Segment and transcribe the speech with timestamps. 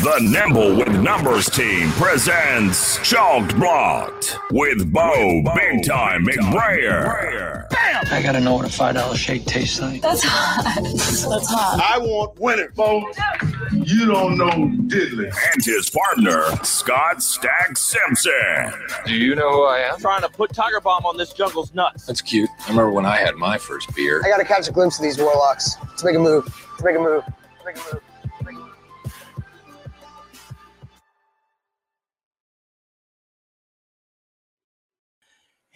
[0.00, 7.66] The Nimble with Numbers team presents Chalked Blocked with Bo Big Time McBrayer.
[8.12, 10.00] I gotta know what a five dollar shake tastes like.
[10.00, 10.62] That's hot.
[10.84, 11.80] That's hot.
[11.82, 13.10] I want winning, Bo.
[13.72, 14.50] You don't know
[14.86, 15.34] diddly.
[15.52, 18.72] And his partner, Scott Stack Simpson.
[19.04, 19.98] Do you know who I am?
[19.98, 22.06] trying to put Tiger Balm on this jungle's nuts.
[22.06, 22.48] That's cute.
[22.66, 24.22] I remember when I had my first beer.
[24.24, 25.76] I gotta catch a glimpse of these warlocks.
[25.82, 26.44] Let's make a move.
[26.70, 27.24] Let's make a move.
[27.26, 28.02] Let's make a move.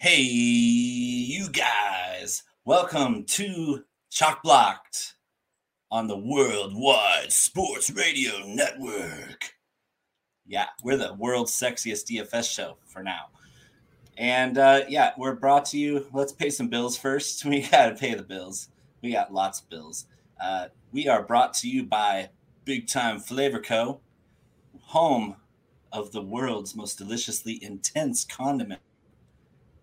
[0.03, 5.13] Hey, you guys, welcome to Chalk Blocked
[5.89, 9.53] on the Worldwide Sports Radio Network.
[10.45, 13.27] Yeah, we're the world's sexiest DFS show for now.
[14.17, 16.05] And uh, yeah, we're brought to you.
[16.11, 17.45] Let's pay some bills first.
[17.45, 18.67] We got to pay the bills.
[19.01, 20.07] We got lots of bills.
[20.43, 22.27] Uh, we are brought to you by
[22.65, 24.01] Big Time Flavor Co.,
[24.81, 25.37] home
[25.93, 28.81] of the world's most deliciously intense condiment.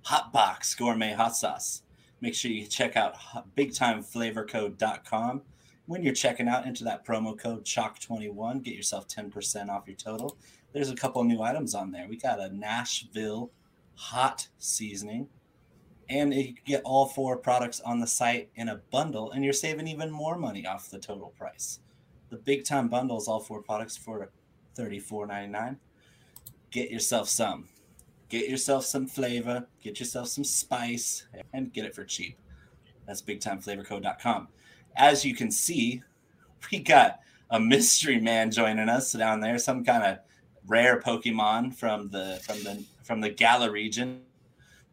[0.02, 1.82] Hot Box Gourmet Hot Sauce.
[2.20, 3.16] Make sure you check out
[3.56, 5.42] bigtimeflavorcode.com.
[5.86, 8.62] When you're checking out, enter that promo code CHALK21.
[8.62, 10.36] Get yourself 10% off your total.
[10.72, 12.06] There's a couple new items on there.
[12.08, 13.50] We got a Nashville
[13.94, 15.28] hot seasoning.
[16.08, 19.86] And you get all four products on the site in a bundle, and you're saving
[19.86, 21.80] even more money off the total price.
[22.30, 24.30] The big time bundle is all four products for
[24.76, 25.76] $34.99.
[26.70, 27.68] Get yourself some
[28.30, 32.38] get yourself some flavor, get yourself some spice, and get it for cheap.
[33.06, 34.48] That's bigtimeflavorcode.com.
[34.96, 36.02] As you can see,
[36.72, 37.20] we got
[37.50, 40.18] a mystery man joining us down there, some kind of
[40.66, 44.22] rare Pokemon from the from the from the Galar region.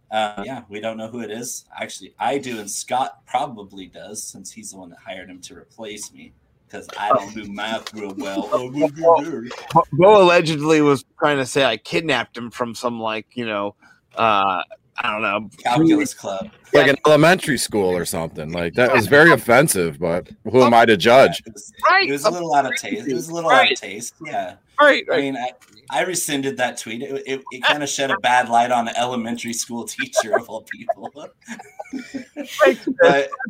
[0.10, 1.66] Uh, yeah, we don't know who it is.
[1.80, 5.56] Actually, I do, and Scott probably does, since he's the one that hired him to
[5.56, 6.34] replace me
[6.68, 8.50] because I don't do math real well.
[9.94, 13.76] Bo allegedly was trying to say I kidnapped him from some like you know,
[14.16, 14.62] uh,
[15.00, 18.52] I don't know, calculus club, like an elementary school or something.
[18.52, 20.00] Like that was very offensive.
[20.00, 21.42] But who am I to judge?
[21.46, 22.10] Yeah, it, was, right.
[22.10, 23.08] it was a little out of taste.
[23.08, 23.68] It was a little right.
[23.68, 24.16] out of taste.
[24.26, 24.56] Yeah.
[24.80, 25.06] Right.
[25.12, 25.52] I mean, I,
[25.90, 27.02] I rescinded that tweet.
[27.02, 30.50] It, it, it kind of shed a bad light on an elementary school teacher of
[30.50, 31.12] all people.
[31.14, 31.36] but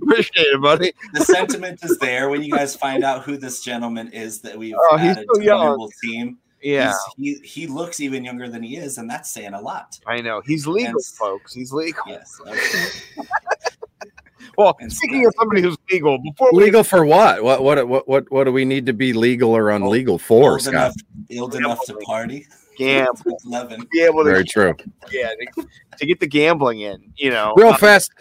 [0.02, 0.94] appreciate it, buddy.
[1.14, 4.76] the sentiment is there when you guys find out who this gentleman is that we've
[4.78, 5.60] oh, added so to young.
[5.60, 6.38] the Nimble team.
[6.62, 10.00] Yeah, He's, he he looks even younger than he is, and that's saying a lot.
[10.08, 11.54] I know he's legal, and, folks.
[11.54, 12.02] He's legal.
[12.08, 12.42] Yes.
[12.42, 13.28] Okay.
[14.58, 17.44] well, and speaking of somebody who's legal, before legal for what?
[17.44, 20.62] What what what what what do we need to be legal or unlegal for, old
[20.62, 20.74] Scott?
[20.74, 20.96] Enough,
[21.40, 22.48] old enough to party.
[22.78, 23.40] Gamble,
[23.92, 24.76] be able to very true.
[25.12, 25.68] Yeah, to,
[25.98, 28.12] to, get the gambling in, you know, real um, fast.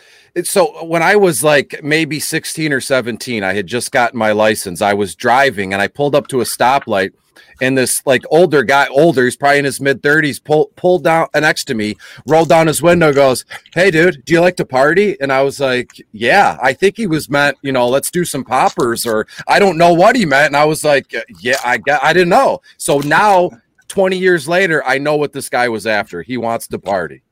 [0.45, 4.81] So when I was like maybe sixteen or seventeen, I had just gotten my license.
[4.81, 7.13] I was driving and I pulled up to a stoplight
[7.61, 11.29] and this like older guy, older, he's probably in his mid 30s, pulled pulled down
[11.35, 15.21] next to me, rolled down his window, goes, Hey dude, do you like to party?
[15.21, 18.45] And I was like, Yeah, I think he was meant, you know, let's do some
[18.45, 20.49] poppers, or I don't know what he meant.
[20.49, 22.61] And I was like, Yeah, I got I didn't know.
[22.77, 23.51] So now
[23.89, 26.23] 20 years later, I know what this guy was after.
[26.23, 27.23] He wants to party.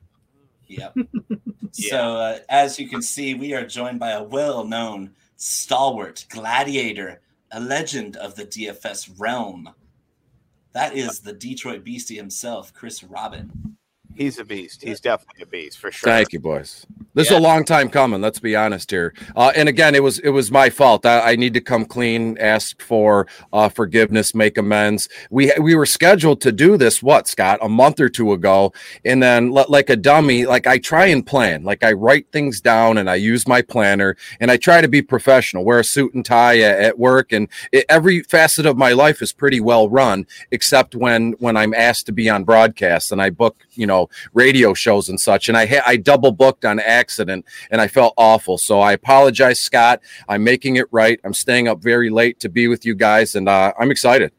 [0.68, 0.96] Yep.
[1.76, 7.58] So uh, as you can see, we are joined by a well-known stalwart gladiator, a
[7.58, 9.74] legend of the DFS realm.
[10.74, 13.76] That is the Detroit Beastie himself, Chris Robin.
[14.16, 14.82] He's a beast.
[14.82, 16.08] He's definitely a beast for sure.
[16.08, 16.86] Thank you, boys.
[17.14, 17.36] This yeah.
[17.36, 18.20] is a long time coming.
[18.20, 19.14] Let's be honest here.
[19.36, 21.06] Uh, and again, it was it was my fault.
[21.06, 25.08] I, I need to come clean, ask for uh, forgiveness, make amends.
[25.30, 28.72] We we were scheduled to do this what Scott a month or two ago,
[29.04, 32.98] and then like a dummy, like I try and plan, like I write things down
[32.98, 36.24] and I use my planner and I try to be professional, wear a suit and
[36.24, 40.26] tie at, at work, and it, every facet of my life is pretty well run,
[40.50, 44.74] except when when I'm asked to be on broadcast and I book you know radio
[44.74, 48.58] shows and such, and I ha- I double booked on accident and I felt awful.
[48.58, 50.00] So I apologize, Scott.
[50.28, 51.20] I'm making it right.
[51.24, 54.32] I'm staying up very late to be with you guys, and uh, I'm excited.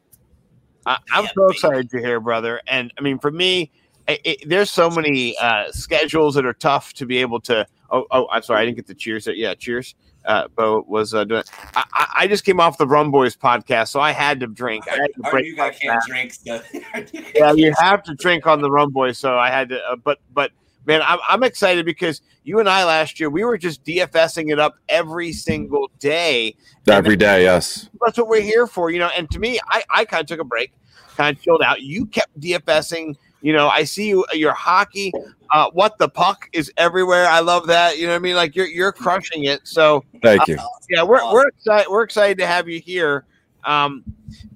[0.86, 2.60] I, am so excited to hear, brother.
[2.66, 3.72] And I mean, for me,
[4.06, 7.66] it, it, there's so many uh, schedules that are tough to be able to.
[7.90, 9.26] Oh, oh, I'm sorry, I didn't get the cheers.
[9.26, 9.94] Yeah, cheers.
[10.26, 11.44] Uh, Bo was uh, doing.
[11.76, 14.88] I, I, just came off the Rum Boys podcast, so I had to drink.
[14.88, 15.46] I had to break.
[15.46, 16.34] You guys can't drink.
[16.34, 16.60] So.
[17.34, 19.78] yeah, you have to drink on the Rum Boys, so I had to.
[19.78, 20.50] Uh, but but
[20.84, 24.58] man, I'm, I'm excited because you and I last year we were just DFSing it
[24.58, 26.56] up every single day.
[26.88, 27.88] Every day, yes.
[28.04, 29.10] That's what we're here for, you know.
[29.16, 30.72] And to me, I I kind of took a break,
[31.16, 31.82] kind of chilled out.
[31.82, 33.14] You kept DFSing
[33.46, 35.12] You know, I see you your hockey.
[35.52, 37.28] Uh, what the puck is everywhere.
[37.28, 37.96] I love that.
[37.96, 38.34] You know what I mean?
[38.34, 39.60] Like you're you're crushing it.
[39.62, 40.56] So Thank you.
[40.56, 41.88] uh, yeah, we're we're excited.
[41.88, 43.24] We're excited to have you here.
[43.64, 44.02] Um,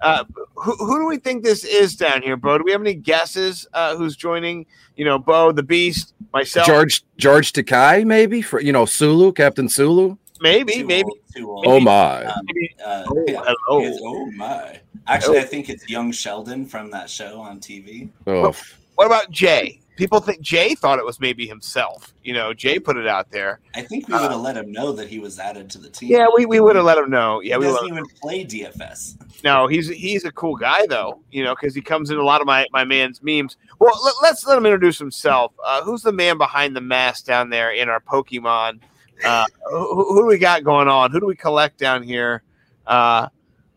[0.01, 0.25] uh,
[0.57, 2.59] who, who do we think this is down here, Bo?
[2.59, 3.65] Do we have any guesses?
[3.73, 4.67] Uh, who's joining?
[4.97, 9.69] You know, Bo, the Beast, myself, George George Takei, maybe for you know Sulu, Captain
[9.69, 10.17] Sulu.
[10.41, 11.05] maybe, Too maybe.
[11.05, 11.65] old, too old.
[11.69, 12.25] Oh my!
[12.25, 12.45] Um,
[12.85, 13.97] uh, Oh, yeah, hello.
[14.03, 14.81] oh my!
[15.07, 18.09] Actually, I think it's young Sheldon from that show on TV.
[18.27, 18.53] Oh,
[18.95, 19.81] What about Jay?
[19.97, 22.15] People think Jay thought it was maybe himself.
[22.25, 23.61] You know, Jay put it out there.
[23.75, 26.11] I think we would have let him know that he was added to the team.
[26.11, 27.41] Yeah, we, we would have let him know.
[27.41, 29.43] Yeah, he we doesn't even play DFS.
[29.45, 31.21] No, he's he's a cool guy though.
[31.31, 33.59] You know, because he comes in a lot of my my man's memes.
[33.79, 33.93] Well,
[34.23, 35.53] let, us let him introduce himself.
[35.63, 38.81] Uh, who's the man behind the mask down there in our Pokemon?
[39.23, 41.11] Uh, who, who do we got going on?
[41.11, 42.43] Who do we collect down here?
[42.87, 43.29] Uh,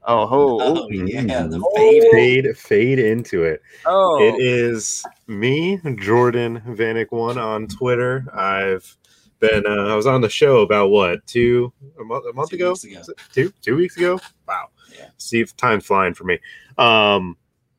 [0.07, 1.75] oh, oh, Oh yeah, the Oh.
[1.75, 2.03] fade.
[2.11, 3.61] Fade, fade into it.
[3.85, 4.21] oh.
[4.21, 8.25] It is me, Jordan Vanek one on Twitter.
[8.33, 8.97] I've
[9.39, 12.55] been uh, I was on the show about what two a month a month Two
[12.57, 12.71] ago?
[12.73, 13.01] ago.
[13.33, 14.19] Two two weeks ago.
[14.47, 14.67] Wow.
[14.97, 15.07] Yeah.
[15.17, 16.39] See, time's flying for me.
[16.77, 17.35] Um,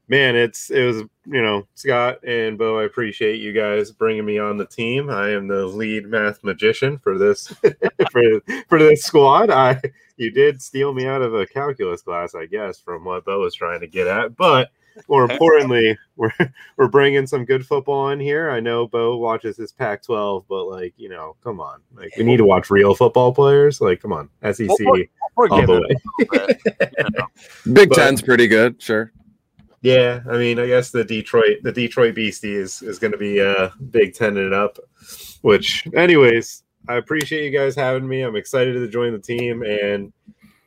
[0.08, 2.78] man, it's it was you know Scott and Bo.
[2.78, 5.10] I appreciate you guys bringing me on the team.
[5.10, 7.48] I am the lead math magician for this
[8.10, 9.50] for for this squad.
[9.50, 9.80] I
[10.16, 13.54] you did steal me out of a calculus class, I guess, from what Bo was
[13.54, 14.70] trying to get at, but.
[15.08, 16.30] More importantly, we're
[16.76, 18.48] we're bringing some good football in here.
[18.50, 22.36] I know Bo watches his Pac-12, but like you know, come on, like we need
[22.36, 23.80] to watch real football players.
[23.80, 24.68] Like, come on, SEC
[25.36, 27.16] We're all the way.
[27.72, 29.10] Big But- Ten's pretty good, sure.
[29.84, 33.38] Yeah, I mean, I guess the Detroit the Detroit Beastie is is going to be
[33.38, 34.78] uh Big Ten it up.
[35.42, 38.22] Which, anyways, I appreciate you guys having me.
[38.22, 40.10] I'm excited to join the team, and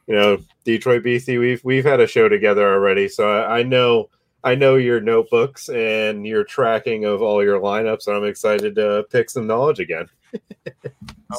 [0.05, 4.11] you know, Detroit Beastie, we've we've had a show together already, so I, I know
[4.43, 8.05] I know your notebooks and your tracking of all your lineups.
[8.05, 10.09] And I'm excited to pick some knowledge again.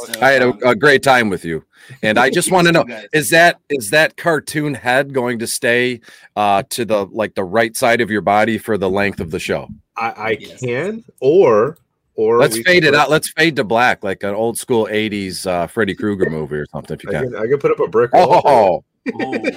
[0.04, 1.64] So, I had a, a great time with you,
[2.02, 6.00] and I just want to know: is that is that cartoon head going to stay
[6.36, 9.38] uh, to the like the right side of your body for the length of the
[9.38, 9.68] show?
[9.96, 10.60] I, I Yes.
[10.60, 11.78] can, or
[12.16, 13.10] or Let's fade it out.
[13.10, 16.94] Let's fade to black, like an old school '80s uh, Freddy Krueger movie or something.
[16.94, 17.32] If you I can.
[17.32, 18.42] can, I can put up a brick wall.
[18.44, 19.44] Oh, oh,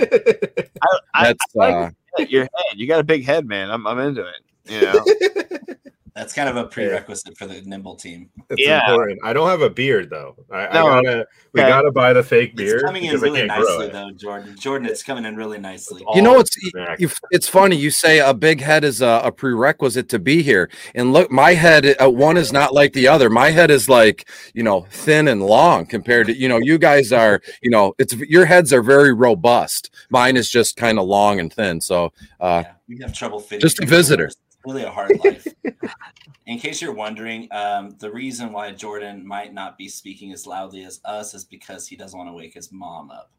[0.81, 2.75] I, I, that's I like uh, your head.
[2.75, 3.69] You got a big head, man.
[3.69, 4.71] I'm, I'm into it.
[4.71, 5.03] You know,
[6.15, 8.29] that's kind of a prerequisite for the nimble team.
[8.49, 8.81] It's Yeah.
[8.89, 9.19] important.
[9.23, 10.35] I don't have a beard though.
[10.51, 10.87] I, No.
[10.87, 11.69] I gotta we Okay.
[11.69, 14.55] gotta buy the fake beard It's coming in really nicely, though, Jordan.
[14.57, 16.03] Jordan, it's coming in really nicely.
[16.13, 16.55] you know it's
[16.99, 20.69] you, it's funny you say a big head is a, a prerequisite to be here
[20.95, 24.27] and look my head uh, one is not like the other my head is like
[24.53, 28.13] you know thin and long compared to you know you guys are you know it's
[28.15, 32.63] your heads are very robust mine is just kind of long and thin so uh
[32.65, 33.61] Yeah, we have trouble fitting.
[33.61, 33.97] Just a people.
[33.97, 34.29] visitor.
[34.63, 35.47] It's really a hard life.
[36.45, 40.83] In case you're wondering, um, the reason why Jordan might not be speaking as loudly
[40.83, 43.31] as us is because he doesn't want to wake his mom up.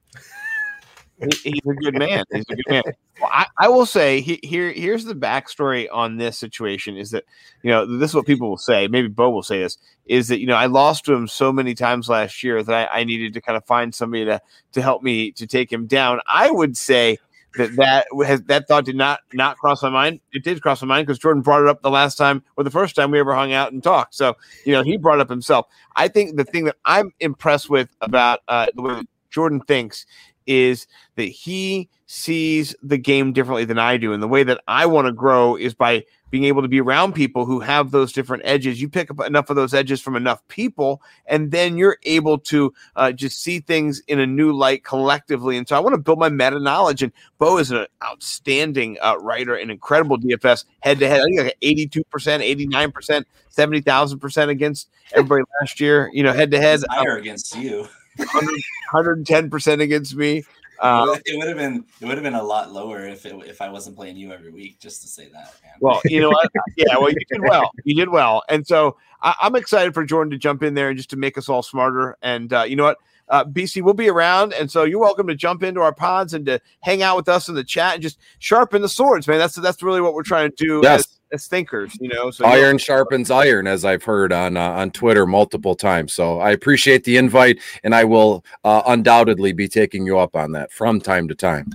[1.20, 2.24] He- he's a good man.
[2.32, 2.82] He's a good man.
[3.20, 7.24] Well, I, I will say he, here here's the backstory on this situation is that
[7.62, 8.88] you know this is what people will say.
[8.88, 11.74] Maybe Bo will say this is that you know I lost to him so many
[11.74, 14.40] times last year that I, I needed to kind of find somebody to
[14.72, 16.20] to help me to take him down.
[16.26, 17.18] I would say
[17.56, 20.20] that that has that thought did not not cross my mind.
[20.32, 22.70] It did cross my mind because Jordan brought it up the last time or the
[22.70, 24.14] first time we ever hung out and talked.
[24.14, 25.66] So you know he brought it up himself.
[25.96, 30.06] I think the thing that I'm impressed with about uh, the way Jordan thinks
[30.46, 34.12] is that he sees the game differently than I do.
[34.12, 37.12] And the way that I want to grow is by being able to be around
[37.12, 38.80] people who have those different edges.
[38.80, 42.72] You pick up enough of those edges from enough people, and then you're able to
[42.96, 45.58] uh, just see things in a new light collectively.
[45.58, 47.02] And so I want to build my meta knowledge.
[47.02, 51.20] And Bo is an outstanding uh, writer, an incredible DFS head to head.
[51.20, 56.80] I think like 82%, 89%, 70,000% against everybody last year, you know, head to head,
[56.90, 57.86] higher against you.
[58.18, 60.44] 110% against me.
[60.80, 63.60] Uh, it would have been it would have been a lot lower if it, if
[63.62, 64.80] I wasn't playing you every week.
[64.80, 65.72] Just to say that, man.
[65.80, 66.50] Well, you know what?
[66.76, 67.70] Yeah, well, you did well.
[67.84, 70.96] You did well, and so I, I'm excited for Jordan to jump in there and
[70.96, 72.16] just to make us all smarter.
[72.22, 72.98] And uh, you know what?
[73.28, 76.44] Uh, BC will be around, and so you're welcome to jump into our pods and
[76.46, 79.38] to hang out with us in the chat and just sharpen the swords, man.
[79.38, 81.00] That's that's really what we're trying to do Yes.
[81.00, 82.30] as, as thinkers, you know.
[82.30, 86.40] So you're- iron sharpens iron as i've heard on uh, on twitter multiple times so
[86.40, 90.70] i appreciate the invite and i will uh, undoubtedly be taking you up on that
[90.72, 91.70] from time to time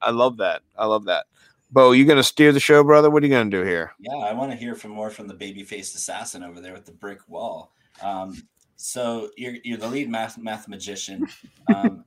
[0.00, 0.60] I love that.
[0.76, 1.26] I love that.
[1.70, 3.10] Bo, you gonna steer the show, brother?
[3.10, 3.92] What are you gonna do here?
[3.98, 6.92] Yeah, I want to hear from more from the baby-faced assassin over there with the
[6.92, 7.72] brick wall.
[8.02, 8.46] Um,
[8.76, 11.26] so you're you're the lead math math magician.
[11.74, 12.04] Um,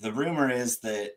[0.00, 1.16] the rumor is that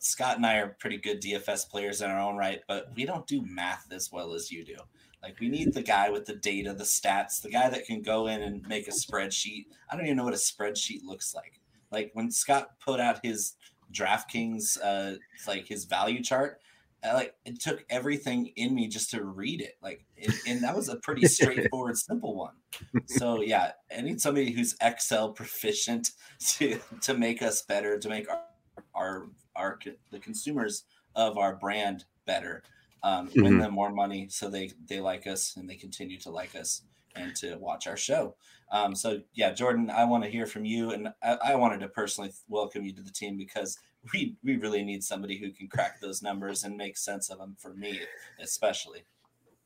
[0.00, 3.26] Scott and I are pretty good DFS players in our own right, but we don't
[3.26, 4.76] do math as well as you do.
[5.22, 8.26] Like we need the guy with the data, the stats, the guy that can go
[8.28, 9.66] in and make a spreadsheet.
[9.90, 11.60] I don't even know what a spreadsheet looks like.
[11.90, 13.54] Like when Scott put out his
[13.92, 15.16] DraftKings, uh,
[15.46, 16.60] like his value chart,
[17.02, 19.76] I, like it took everything in me just to read it.
[19.82, 22.54] Like, it, and that was a pretty straightforward, simple one.
[23.06, 28.28] So yeah, I need somebody who's Excel proficient to to make us better, to make
[28.30, 28.42] our
[28.94, 29.78] our our
[30.12, 30.84] the consumers
[31.16, 32.62] of our brand better,
[33.02, 33.62] um, win Mhm.
[33.64, 36.82] them more money, so they they like us and they continue to like us
[37.16, 38.36] and to watch our show.
[38.72, 41.88] Um, so yeah, Jordan, I want to hear from you, and I, I wanted to
[41.88, 43.78] personally welcome you to the team because
[44.14, 47.56] we we really need somebody who can crack those numbers and make sense of them
[47.58, 48.00] for me,
[48.40, 49.04] especially.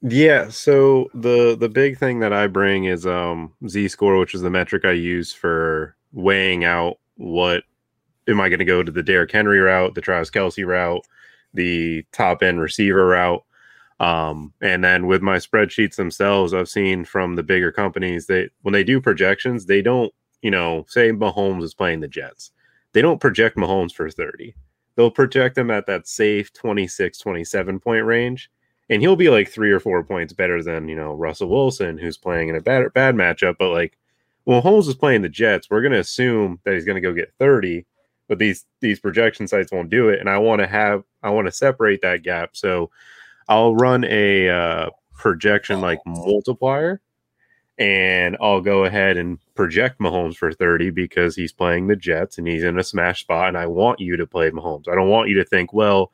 [0.03, 4.43] Yeah, so the the big thing that I bring is um Z score, which is
[4.43, 7.65] the metric I use for weighing out what
[8.33, 11.07] am I going to go to the Derrick Henry route, the Travis Kelce route,
[11.55, 13.45] the top end receiver route.
[14.01, 18.73] Um, and then with my spreadsheets themselves, I've seen from the bigger companies that when
[18.73, 22.51] they do projections, they don't, you know, say Mahomes is playing the Jets.
[22.93, 24.55] They don't project Mahomes for 30.
[24.97, 28.51] They'll project him at that safe 26, 27 point range
[28.93, 32.19] and he'll be like three or four points better than you know Russell Wilson, who's
[32.19, 33.57] playing in a bad bad matchup.
[33.59, 33.99] But like,
[34.45, 37.87] well, Holmes is playing the Jets, we're gonna assume that he's gonna go get thirty,
[38.33, 41.49] but these these projection sites won't do it, and I want to have I want
[41.49, 42.57] to separate that gap.
[42.57, 42.91] So
[43.47, 47.03] I'll run a uh, projection like multiplier,
[47.77, 52.49] and I'll go ahead and project Mahomes for 30 because he's playing the Jets and
[52.49, 53.49] he's in a smash spot.
[53.49, 54.89] And I want you to play Mahomes.
[54.89, 56.11] I don't want you to think, well,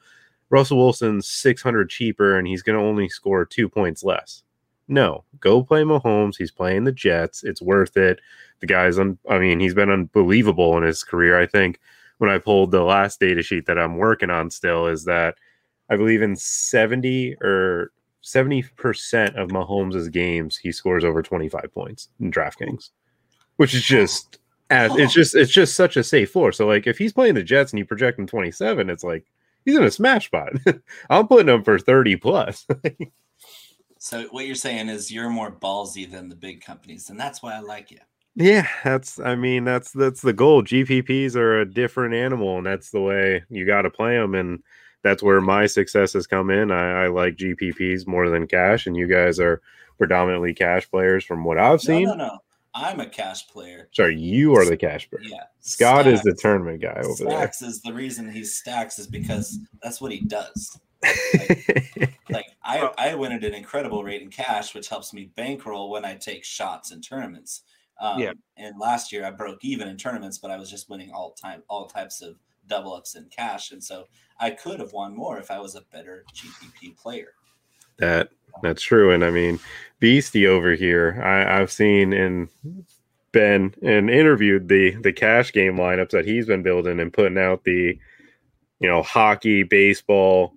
[0.50, 4.42] Russell Wilson's 600 cheaper and he's going to only score two points less.
[4.88, 6.36] No, go play Mahomes.
[6.36, 7.44] He's playing the Jets.
[7.44, 8.20] It's worth it.
[8.58, 11.38] The guy's, un- I mean, he's been unbelievable in his career.
[11.38, 11.78] I think
[12.18, 15.36] when I pulled the last data sheet that I'm working on still is that
[15.90, 22.30] I believe in 70 or 70% of Mahomes' games, he scores over 25 points in
[22.30, 22.90] DraftKings,
[23.56, 24.38] which is just,
[24.70, 26.52] as it's just, it's just such a safe floor.
[26.52, 29.24] So, like, if he's playing the Jets and you project him 27, it's like
[29.64, 30.52] he's in a smash spot.
[31.10, 32.66] I'm putting him for 30 plus.
[34.00, 37.54] So what you're saying is you're more ballsy than the big companies, and that's why
[37.54, 37.98] I like you.
[38.38, 40.62] Yeah, that's I mean that's that's the goal.
[40.62, 44.36] GPPs are a different animal, and that's the way you got to play them.
[44.36, 44.62] And
[45.02, 46.70] that's where my success has come in.
[46.70, 49.60] I, I like GPPs more than cash, and you guys are
[49.96, 52.04] predominantly cash players from what I've seen.
[52.04, 52.38] no, no.
[52.74, 53.88] I'm a cash player.
[53.92, 55.24] Sorry, you are the cash player.
[55.24, 55.44] Yeah.
[55.58, 57.38] Scott is the tournament guy over there.
[57.38, 60.78] Stacks is the reason he stacks is because that's what he does.
[62.30, 66.04] Like I, I win at an incredible rate in cash, which helps me bankroll when
[66.04, 67.62] I take shots in tournaments.
[68.00, 68.32] Um, Yeah.
[68.56, 71.62] And last year I broke even in tournaments, but I was just winning all time,
[71.68, 72.36] all types of
[72.66, 74.04] double ups in cash, and so
[74.38, 77.32] I could have won more if I was a better GPP player.
[77.98, 78.30] That
[78.62, 79.58] that's true, and I mean,
[79.98, 82.48] Beastie over here, I, I've seen and
[83.32, 87.64] been and interviewed the the cash game lineups that he's been building and putting out
[87.64, 87.98] the,
[88.80, 90.54] you know, hockey, baseball.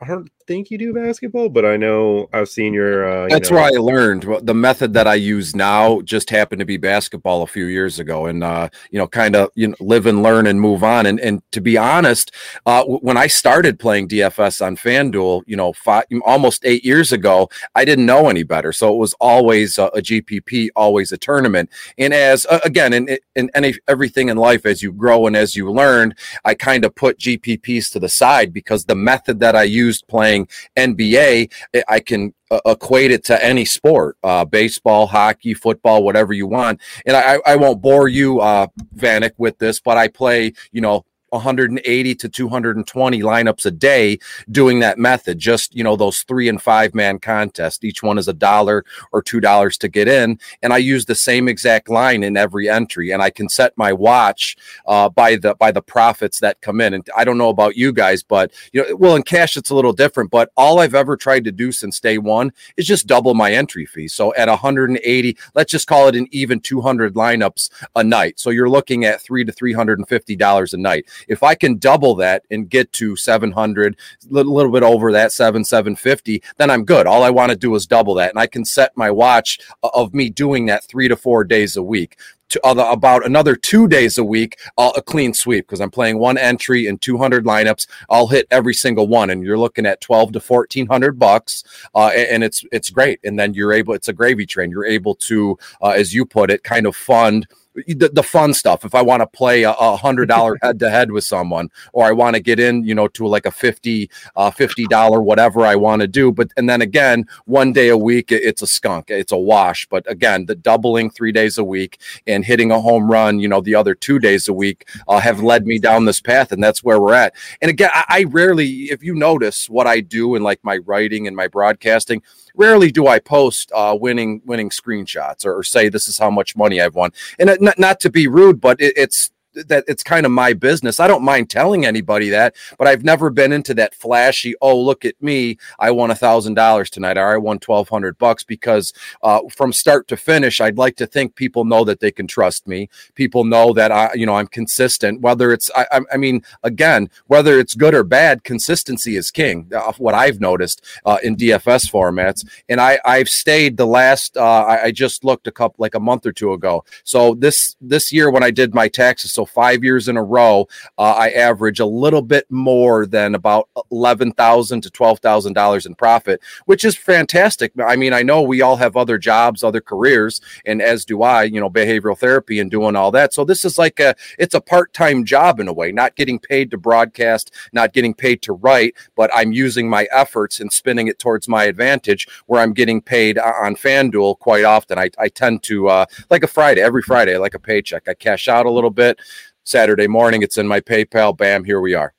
[0.00, 3.08] I don't think you do basketball, but I know I've seen your.
[3.08, 6.00] Uh, you That's know, where I learned Well, the method that I use now.
[6.00, 9.50] Just happened to be basketball a few years ago, and uh, you know, kind of
[9.54, 11.04] you know, live and learn and move on.
[11.06, 12.32] And and to be honest,
[12.64, 17.50] uh, when I started playing DFS on FanDuel, you know, five, almost eight years ago,
[17.74, 18.72] I didn't know any better.
[18.72, 21.68] So it was always a, a GPP, always a tournament.
[21.98, 25.54] And as uh, again, in in any everything in life, as you grow and as
[25.54, 26.14] you learn,
[26.44, 30.37] I kind of put GPPs to the side because the method that I used playing
[30.76, 36.32] NBA, I- I can uh, equate it to any sport, uh, baseball, hockey, football, whatever
[36.32, 36.80] you want.
[37.06, 41.04] And I, I won't bore you, uh, Vanek, with this, but I play, you know,
[41.30, 44.18] 180 to 220 lineups a day
[44.50, 45.38] doing that method.
[45.38, 49.22] Just you know those three and five man contests each one is a dollar or
[49.22, 50.38] two dollars to get in.
[50.62, 53.10] And i use the same exact line in every entry.
[53.10, 54.56] And i can set my watch
[54.86, 56.94] uh, by the by the profits that come in.
[56.94, 59.74] And i don't know about you guys but you know well in cash it's a
[59.74, 60.30] little different.
[60.30, 63.86] But all i've ever tried to do since day one is just double my entry
[63.86, 64.08] fee.
[64.08, 68.38] So at 180 let's just call it an even 200 lineups a night.
[68.38, 72.44] So you're looking at three to 350 dollars a night if I can double that
[72.50, 77.06] and get to 700, a little, little bit over that, seven, 750, then I'm good.
[77.06, 78.30] All I want to do is double that.
[78.30, 81.82] And I can set my watch of me doing that three to four days a
[81.82, 82.18] week.
[82.50, 86.18] To other, about another two days a week, I'll a clean sweep because I'm playing
[86.18, 87.86] one entry in 200 lineups.
[88.08, 91.62] I'll hit every single one, and you're looking at 12 to 1400 bucks,
[91.94, 93.20] uh, and, and it's it's great.
[93.22, 94.70] And then you're able, it's a gravy train.
[94.70, 98.84] You're able to, uh, as you put it, kind of fund the, the fun stuff.
[98.84, 102.04] If I want to play a, a hundred dollar head to head with someone, or
[102.06, 105.64] I want to get in, you know, to like a 50 uh, fifty dollar whatever
[105.64, 106.32] I want to do.
[106.32, 109.86] But and then again, one day a week, it's a skunk, it's a wash.
[109.88, 113.60] But again, the doubling three days a week and hitting a home run, you know,
[113.60, 116.82] the other two days a week uh, have led me down this path, and that's
[116.82, 117.34] where we're at.
[117.60, 121.26] And again, I, I rarely, if you notice what I do in like my writing
[121.26, 122.22] and my broadcasting,
[122.58, 126.56] rarely do I post uh, winning winning screenshots or, or, say this is how much
[126.56, 127.12] money I've won.
[127.38, 129.30] And not, not to be rude, but it, it's
[129.66, 131.00] that it's kind of my business.
[131.00, 134.54] I don't mind telling anybody that, but I've never been into that flashy.
[134.60, 135.58] Oh, look at me!
[135.78, 138.44] I won a thousand dollars tonight, or I won twelve hundred bucks.
[138.44, 142.26] Because uh, from start to finish, I'd like to think people know that they can
[142.26, 142.88] trust me.
[143.14, 145.20] People know that I, you know, I'm consistent.
[145.20, 149.70] Whether it's, I, I mean, again, whether it's good or bad, consistency is king.
[149.74, 154.36] Uh, what I've noticed uh, in DFS formats, and I, I've stayed the last.
[154.36, 156.84] Uh, I, I just looked a couple like a month or two ago.
[157.04, 160.68] So this this year when I did my taxes, so five years in a row,
[160.98, 165.86] uh, I average a little bit more than about eleven thousand to twelve thousand dollars
[165.86, 167.72] in profit, which is fantastic.
[167.84, 171.44] I mean, I know we all have other jobs, other careers, and as do I.
[171.44, 173.32] You know, behavioral therapy and doing all that.
[173.32, 176.38] So this is like a it's a part time job in a way, not getting
[176.38, 181.08] paid to broadcast, not getting paid to write, but I'm using my efforts and spinning
[181.08, 184.98] it towards my advantage, where I'm getting paid on FanDuel quite often.
[184.98, 188.08] I, I tend to uh, like a Friday, every Friday, like a paycheck.
[188.08, 189.20] I cash out a little bit.
[189.68, 190.42] Saturday morning.
[190.42, 191.36] It's in my PayPal.
[191.36, 192.14] Bam, here we are.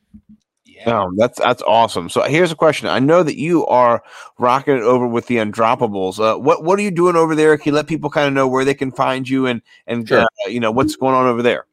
[0.64, 1.02] Yeah.
[1.02, 2.08] Oh, that's that's awesome.
[2.08, 2.88] So here's a question.
[2.88, 4.02] I know that you are
[4.38, 6.20] rocking it over with the undroppables.
[6.20, 7.58] Uh, what what are you doing over there?
[7.58, 10.22] Can you let people kind of know where they can find you and and sure.
[10.22, 11.66] uh, you know what's going on over there?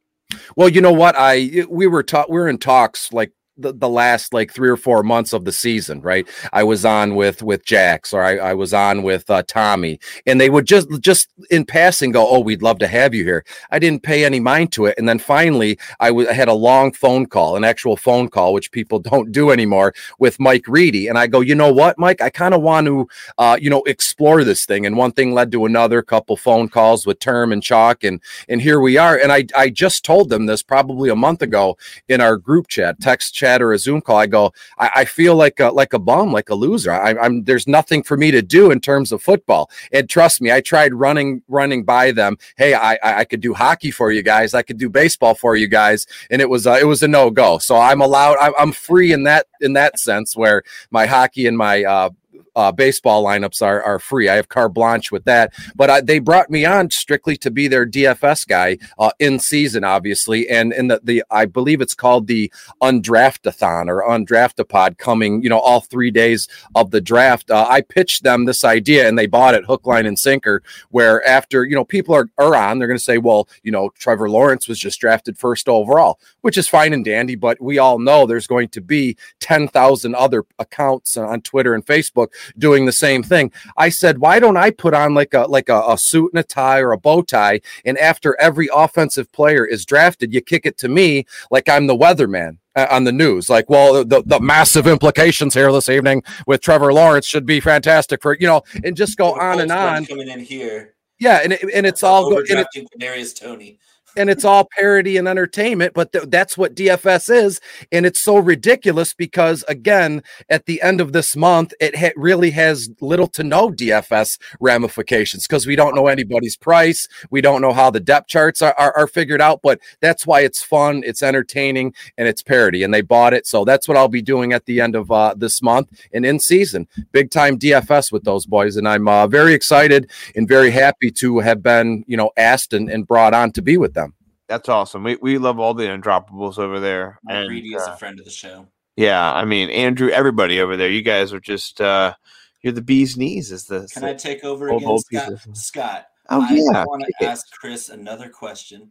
[0.56, 4.34] Well, you know what I we were taught we're in talks like the, the last
[4.34, 6.28] like three or four months of the season, right?
[6.52, 10.40] I was on with with Jax or I, I was on with uh, Tommy, and
[10.40, 13.78] they would just just in passing go, "Oh, we'd love to have you here." I
[13.78, 16.92] didn't pay any mind to it, and then finally, I, w- I had a long
[16.92, 21.18] phone call, an actual phone call, which people don't do anymore, with Mike Reedy, and
[21.18, 22.20] I go, "You know what, Mike?
[22.20, 23.08] I kind of want to,
[23.38, 26.02] uh, you know, explore this thing." And one thing led to another.
[26.02, 29.16] Couple phone calls with Term and Chalk, and and here we are.
[29.16, 31.76] And I I just told them this probably a month ago
[32.08, 35.04] in our group chat, text chat chat or a Zoom call, I go, I, I
[35.04, 36.92] feel like a, like a bum, like a loser.
[36.92, 39.70] I, I'm there's nothing for me to do in terms of football.
[39.92, 42.36] And trust me, I tried running running by them.
[42.56, 44.54] Hey, I I could do hockey for you guys.
[44.54, 47.30] I could do baseball for you guys, and it was uh, it was a no
[47.30, 47.58] go.
[47.58, 48.36] So I'm allowed.
[48.58, 52.10] I'm free in that in that sense where my hockey and my uh,
[52.56, 54.28] uh, baseball lineups are are free.
[54.28, 55.52] I have carte blanche with that.
[55.76, 59.84] But I, they brought me on strictly to be their DFS guy uh, in season,
[59.84, 62.50] obviously, and in the the I believe it's called the
[62.82, 65.42] Undraftathon or Undraftapod coming.
[65.42, 67.50] You know, all three days of the draft.
[67.50, 70.62] Uh, I pitched them this idea, and they bought it hook, line, and sinker.
[70.90, 73.90] Where after you know people are are on, they're going to say, well, you know,
[73.90, 77.34] Trevor Lawrence was just drafted first overall, which is fine and dandy.
[77.34, 81.84] But we all know there's going to be ten thousand other accounts on Twitter and
[81.84, 83.52] Facebook doing the same thing.
[83.76, 86.42] I said, why don't I put on like a like a, a suit and a
[86.42, 90.78] tie or a bow tie, and after every offensive player is drafted, you kick it
[90.78, 93.48] to me like I'm the weatherman uh, on the news.
[93.48, 98.22] Like, well, the, the massive implications here this evening with Trevor Lawrence should be fantastic
[98.22, 100.06] for you know, and just go on and on.
[100.06, 103.78] Coming in here, yeah, and it, and it's all go, and it, Toney
[104.16, 107.60] and it's all parody and entertainment but th- that's what dfs is
[107.92, 112.50] and it's so ridiculous because again at the end of this month it ha- really
[112.50, 117.72] has little to no dfs ramifications because we don't know anybody's price we don't know
[117.72, 121.22] how the depth charts are, are, are, figured out but that's why it's fun it's
[121.22, 124.64] entertaining and it's parody and they bought it so that's what i'll be doing at
[124.66, 126.86] the end of uh, this month and in season.
[127.12, 131.38] Big time dfs with those boys and i'm uh, very excited and very happy to
[131.40, 134.05] have been you know asked and, and brought on to be with them
[134.48, 135.02] that's awesome.
[135.02, 137.18] We we love all the undroppables over there.
[137.28, 138.66] And, Reedy is uh, a friend of the show.
[138.96, 140.88] Yeah, I mean Andrew, everybody over there.
[140.88, 142.14] You guys are just uh
[142.62, 143.52] you're the bee's knees.
[143.52, 145.32] Is the can I take over old, again, old Scott?
[145.52, 146.84] Scott, oh I yeah.
[146.84, 148.90] want to ask Chris another question.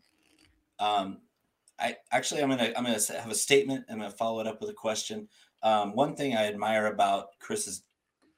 [0.79, 1.19] Um,
[1.79, 3.85] I actually I'm gonna I'm gonna have a statement.
[3.87, 5.27] And I'm gonna follow it up with a question.
[5.63, 7.83] Um, one thing I admire about Chris's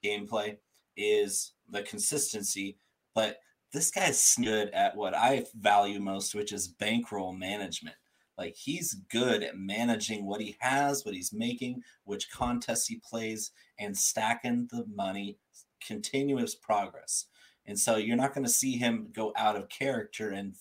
[0.04, 0.58] gameplay
[0.96, 2.78] is the consistency,
[3.14, 3.40] but
[3.74, 7.96] this guy's good at what I value most, which is bankroll management.
[8.38, 13.52] Like he's good at managing what he has, what he's making, which contests he plays,
[13.80, 15.38] and stacking the money,
[15.86, 17.26] continuous progress.
[17.66, 20.56] And so you're not going to see him go out of character and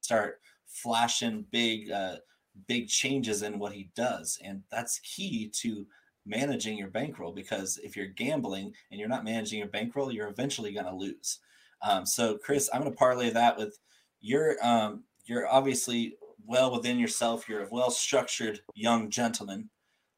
[0.00, 2.16] start flashing big, uh,
[2.68, 4.38] big changes in what he does.
[4.44, 5.86] And that's key to
[6.26, 10.72] managing your bankroll because if you're gambling and you're not managing your bankroll, you're eventually
[10.72, 11.40] going to lose.
[11.84, 13.78] Um, so, Chris, I'm going to parlay that with
[14.20, 16.16] your um, you're obviously
[16.46, 17.48] well within yourself.
[17.48, 19.68] You're a well structured young gentleman,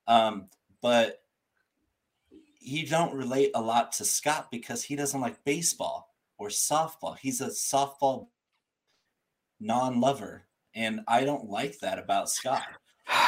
[0.07, 0.47] um,
[0.81, 1.23] but
[2.61, 7.17] you don't relate a lot to Scott because he doesn't like baseball or softball.
[7.19, 8.29] He's a softball
[9.61, 12.63] non-lover, and I don't like that about Scott.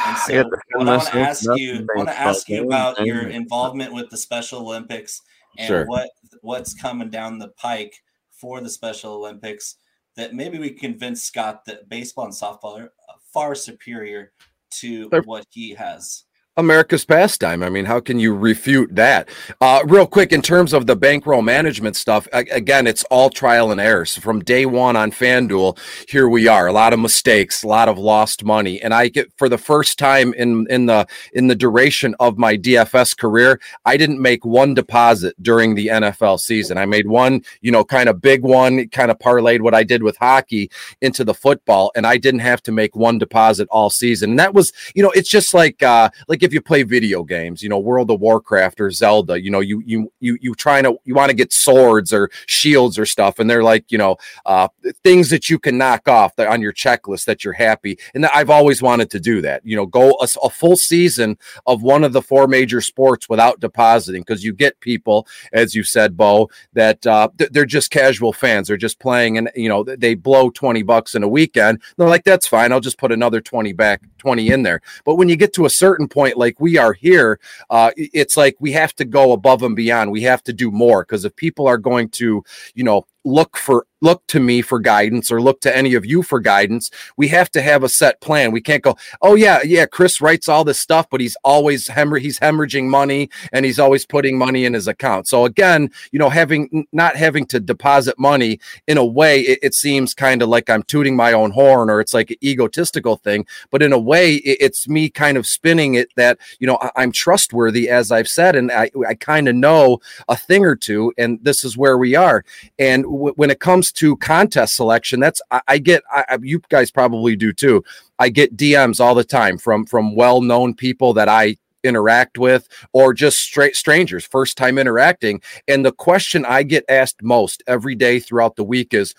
[0.05, 3.27] And so, what I want to ask you, I want to ask you about your
[3.27, 5.21] involvement with the Special Olympics
[5.57, 5.85] and Sure.
[5.85, 6.09] what
[6.41, 7.95] what's coming down the pike
[8.39, 9.75] for the Special Olympics.
[10.15, 12.91] That maybe we convince Scott that baseball and softball are
[13.31, 14.33] far superior
[14.71, 16.25] to They're- what he has.
[16.59, 17.63] America's pastime.
[17.63, 19.29] I mean, how can you refute that?
[19.59, 23.81] Uh, real quick, in terms of the bankroll management stuff, again, it's all trial and
[23.81, 24.05] error.
[24.05, 26.67] So from day one on FanDuel, here we are.
[26.67, 29.97] A lot of mistakes, a lot of lost money, and I get for the first
[29.97, 34.73] time in in the in the duration of my DFS career, I didn't make one
[34.73, 36.77] deposit during the NFL season.
[36.77, 40.03] I made one, you know, kind of big one, kind of parlayed what I did
[40.03, 40.69] with hockey
[41.01, 44.31] into the football, and I didn't have to make one deposit all season.
[44.31, 47.61] And that was, you know, it's just like uh like if you play video games,
[47.61, 50.97] you know, World of Warcraft or Zelda, you know, you you you you trying to
[51.05, 54.67] you want to get swords or shields or stuff, and they're like, you know, uh
[55.03, 57.97] things that you can knock off on your checklist that you're happy.
[58.13, 59.65] And I've always wanted to do that.
[59.65, 63.59] You know, go a, a full season of one of the four major sports without
[63.59, 68.33] depositing because you get people, as you said, Bo, that uh, th- they're just casual
[68.33, 68.67] fans.
[68.67, 71.81] They're just playing, and you know, they blow twenty bucks in a weekend.
[71.97, 72.71] They're like, that's fine.
[72.71, 74.81] I'll just put another twenty back, twenty in there.
[75.05, 78.55] But when you get to a certain point, like we are here, uh, it's like
[78.59, 80.11] we have to go above and beyond.
[80.11, 83.85] We have to do more because if people are going to, you know, look for
[84.01, 86.89] look to me for guidance or look to any of you for guidance.
[87.17, 88.51] We have to have a set plan.
[88.51, 92.19] We can't go oh yeah yeah chris writes all this stuff but he's always hemorrh
[92.19, 95.27] he's hemorrhaging money and he's always putting money in his account.
[95.27, 99.73] So again you know having not having to deposit money in a way it, it
[99.73, 103.45] seems kind of like i'm tooting my own horn or it's like an egotistical thing
[103.71, 106.91] but in a way it, it's me kind of spinning it that you know I,
[106.95, 111.13] i'm trustworthy as i've said and i, I kind of know a thing or two
[111.17, 112.43] and this is where we are.
[112.77, 116.91] And w- when it comes to contest selection that's i, I get I, you guys
[116.91, 117.83] probably do too.
[118.17, 123.13] I get dms all the time from from well-known people that i interact with or
[123.13, 125.41] just straight strangers first time interacting.
[125.67, 129.13] And the question i get asked most every day throughout the week is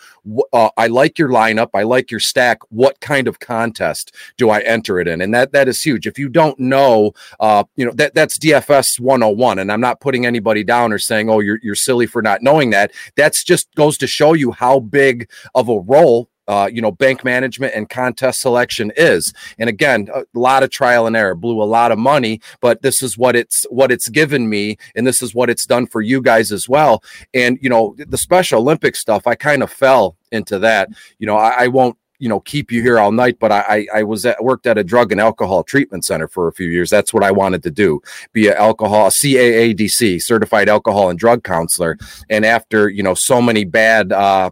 [0.53, 4.61] uh, i like your lineup i like your stack what kind of contest do i
[4.61, 5.20] enter it in?
[5.20, 6.07] And that that is huge.
[6.07, 10.27] If you don't know uh you know that that's dfs 101 and i'm not putting
[10.27, 12.92] anybody down or saying oh you're, you're silly for not knowing that.
[13.16, 17.23] That's just goes to show you how big of a role uh, you know, bank
[17.23, 19.33] management and contest selection is.
[19.57, 23.05] And again, a lot of trial and error, blew a lot of money, but this
[23.05, 26.21] is what it's what it's given me, and this is what it's done for you
[26.21, 27.05] guys as well.
[27.33, 30.89] And you know, the Special Olympic stuff, I kind of fell into that.
[31.21, 34.03] You know, I, I won't you know keep you here all night but i i,
[34.03, 37.15] was at, worked at a drug and alcohol treatment center for a few years that's
[37.15, 37.99] what i wanted to do
[38.35, 41.97] be an alcohol caadc certified alcohol and drug counselor
[42.29, 44.51] and after you know so many bad uh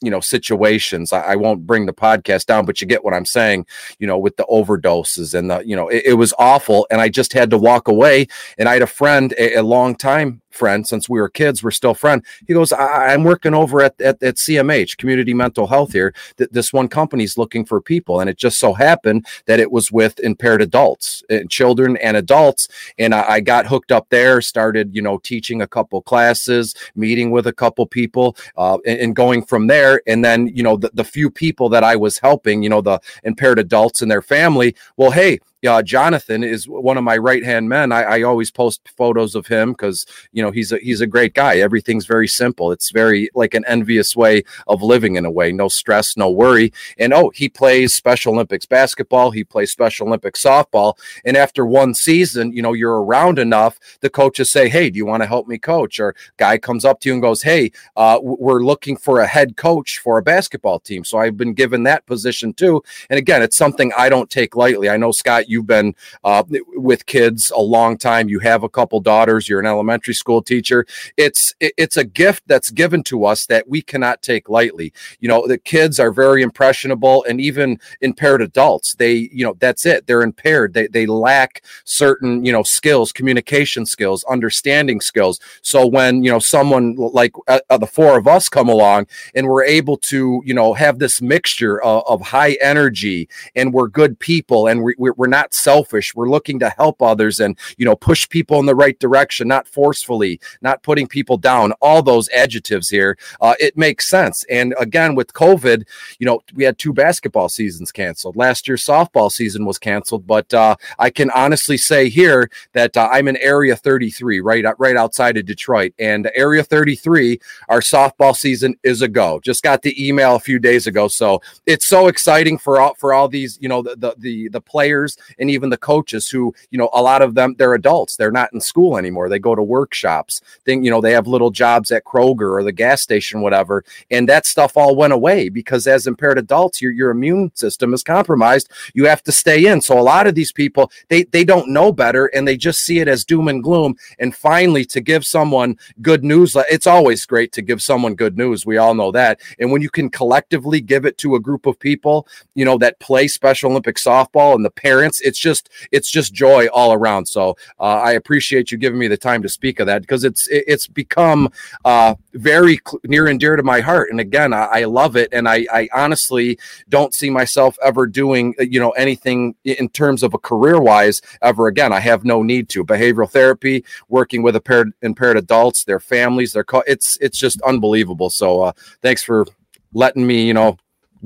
[0.00, 3.24] you know situations I, I won't bring the podcast down but you get what i'm
[3.24, 3.66] saying
[3.98, 7.08] you know with the overdoses and the you know it, it was awful and i
[7.08, 8.26] just had to walk away
[8.58, 11.70] and i had a friend a, a long time friend since we were kids we're
[11.70, 15.92] still friend he goes I, i'm working over at, at, at cmh community mental health
[15.92, 16.14] here.
[16.36, 18.20] That this one company's looking for people.
[18.20, 22.68] And it just so happened that it was with impaired adults and children and adults.
[22.98, 27.30] And I, I got hooked up there started you know teaching a couple classes meeting
[27.30, 30.02] with a couple people uh, and, and going from there.
[30.06, 33.00] And then you know the, the few people that i was helping you know the
[33.22, 37.68] impaired adults and their family well hey uh, Jonathan is one of my right hand
[37.68, 37.90] men.
[37.90, 41.34] I, I always post photos of him because you know he's a he's a great
[41.34, 41.56] guy.
[41.56, 42.70] Everything's very simple.
[42.70, 45.50] It's very like an envious way of living in a way.
[45.50, 46.72] No stress, no worry.
[46.98, 49.30] And oh, he plays Special Olympics basketball.
[49.32, 50.94] He plays Special Olympics softball.
[51.24, 53.78] And after one season, you know you're around enough.
[54.00, 57.00] The coaches say, "Hey, do you want to help me coach?" Or guy comes up
[57.00, 60.78] to you and goes, "Hey, uh, we're looking for a head coach for a basketball
[60.78, 62.82] team." So I've been given that position too.
[63.10, 64.88] And again, it's something I don't take lightly.
[64.88, 66.42] I know Scott you've been uh,
[66.74, 68.28] with kids a long time.
[68.28, 69.48] You have a couple daughters.
[69.48, 70.86] You're an elementary school teacher.
[71.16, 74.92] It's it's a gift that's given to us that we cannot take lightly.
[75.20, 78.94] You know, the kids are very impressionable, and even impaired adults.
[78.94, 80.06] They, you know, that's it.
[80.06, 80.74] They're impaired.
[80.74, 85.40] They they lack certain you know skills, communication skills, understanding skills.
[85.62, 89.46] So when you know someone like uh, uh, the four of us come along and
[89.46, 94.18] we're able to you know have this mixture of, of high energy and we're good
[94.18, 96.14] people and we, we're not not selfish.
[96.14, 99.68] We're looking to help others and, you know, push people in the right direction, not
[99.68, 101.72] forcefully, not putting people down.
[101.80, 104.44] All those adjectives here, uh, it makes sense.
[104.50, 105.84] And again, with COVID,
[106.18, 108.36] you know, we had two basketball seasons canceled.
[108.36, 113.08] Last year's softball season was canceled, but uh, I can honestly say here that uh,
[113.12, 118.74] I'm in Area 33, right, right outside of Detroit, and Area 33, our softball season
[118.82, 119.38] is a go.
[119.40, 123.14] Just got the email a few days ago, so it's so exciting for all for
[123.14, 126.78] all these, you know, the the the, the players and even the coaches who, you
[126.78, 129.28] know, a lot of them they're adults, they're not in school anymore.
[129.28, 130.40] They go to workshops.
[130.64, 134.28] Think, you know, they have little jobs at Kroger or the gas station, whatever, and
[134.28, 138.70] that stuff all went away because as impaired adults, your your immune system is compromised.
[138.94, 139.80] You have to stay in.
[139.80, 142.98] So a lot of these people, they they don't know better and they just see
[143.00, 143.96] it as doom and gloom.
[144.18, 148.66] And finally, to give someone good news, it's always great to give someone good news.
[148.66, 149.40] We all know that.
[149.58, 153.00] And when you can collectively give it to a group of people, you know, that
[153.00, 157.26] play Special Olympic softball and the parents, it's just it's just joy all around.
[157.26, 160.46] So uh, I appreciate you giving me the time to speak of that because it's
[160.50, 161.50] it's become
[161.84, 164.10] uh, very near and dear to my heart.
[164.10, 168.54] And again, I, I love it, and I, I honestly don't see myself ever doing
[168.58, 171.92] you know anything in terms of a career wise ever again.
[171.92, 172.84] I have no need to.
[172.84, 178.30] Behavioral therapy, working with impaired impaired adults, their families, their co- it's it's just unbelievable.
[178.30, 179.46] So uh, thanks for
[179.92, 180.76] letting me you know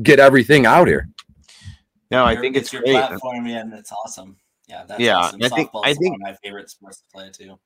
[0.02, 1.08] get everything out here.
[2.12, 2.92] No, I think it's your great.
[2.94, 4.36] platform, yeah, and it's awesome.
[4.68, 5.42] Yeah, that's Yeah, awesome.
[5.42, 7.58] I think- Softball's I think- one of my favorite sports to play too.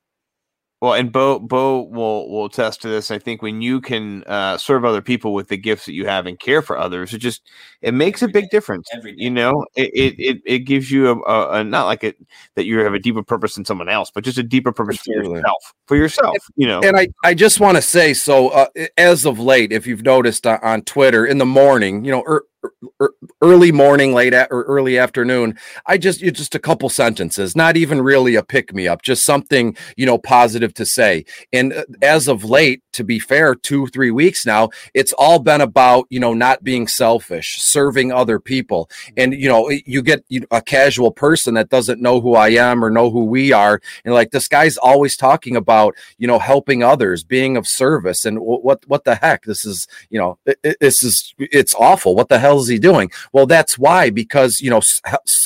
[0.79, 3.09] Well, and Bo Bo will will attest to this.
[3.09, 6.27] I think when you can uh, serve other people with the gifts that you have
[6.27, 7.41] and care for others, it just
[7.81, 8.87] it makes a big difference.
[8.93, 9.23] Every day.
[9.23, 12.17] You know, it it it, it gives you a, a, a not like it
[12.53, 15.13] that you have a deeper purpose than someone else, but just a deeper purpose for
[15.15, 15.73] yourself.
[15.87, 16.79] For yourself, you know.
[16.81, 20.45] And I, I just want to say so uh, as of late, if you've noticed
[20.45, 22.43] uh, on Twitter in the morning, you know, er,
[23.41, 27.77] early morning, late a- or early afternoon, I just you just a couple sentences, not
[27.77, 31.25] even really a pick me up, just something you know positive to say.
[31.53, 35.61] And uh, as of late, to be fair, two three weeks now, it's all been
[35.61, 40.41] about you know not being selfish, serving other people, and you know you get you
[40.41, 43.81] know, a casual person that doesn't know who I am or know who we are,
[44.05, 48.37] and like this guy's always talking about you know helping others, being of service, and
[48.37, 52.15] wh- what what the heck this is you know it- it- this is it's awful.
[52.15, 53.11] What the hell is he doing?
[53.33, 54.81] Well, that's why because you know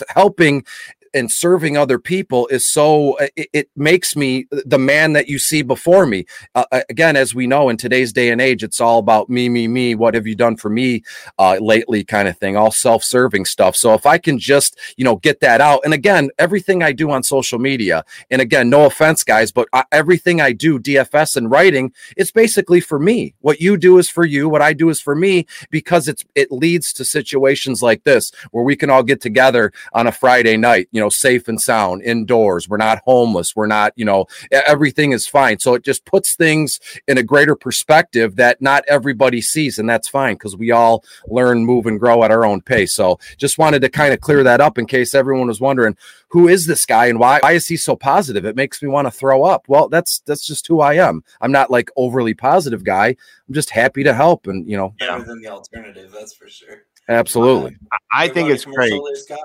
[0.09, 0.65] helping
[1.13, 5.39] and serving other people is so uh, it, it makes me the man that you
[5.39, 6.25] see before me.
[6.55, 9.49] Uh, uh, again as we know in today's day and age it's all about me
[9.49, 11.03] me me what have you done for me
[11.39, 13.75] uh, lately kind of thing all self-serving stuff.
[13.75, 17.11] So if i can just you know get that out and again everything i do
[17.11, 21.49] on social media and again no offense guys but I, everything i do dfs and
[21.49, 23.33] writing it's basically for me.
[23.39, 26.51] What you do is for you what i do is for me because it's it
[26.51, 30.87] leads to situations like this where we can all get together on a friday night
[30.91, 32.69] you know safe and sound indoors.
[32.69, 33.55] We're not homeless.
[33.55, 35.59] We're not you know everything is fine.
[35.59, 40.07] So it just puts things in a greater perspective that not everybody sees and that's
[40.07, 42.93] fine because we all learn move and grow at our own pace.
[42.93, 45.97] So just wanted to kind of clear that up in case everyone was wondering
[46.29, 48.45] who is this guy and why why is he so positive?
[48.45, 49.65] It makes me want to throw up.
[49.67, 51.23] Well that's that's just who i am.
[51.41, 53.07] I'm not like overly positive guy.
[53.07, 56.83] I'm just happy to help and you know Better than the alternative, that's for sure.
[57.09, 57.77] absolutely.
[58.11, 58.91] I think it's great.
[58.91, 59.39] there, Scott?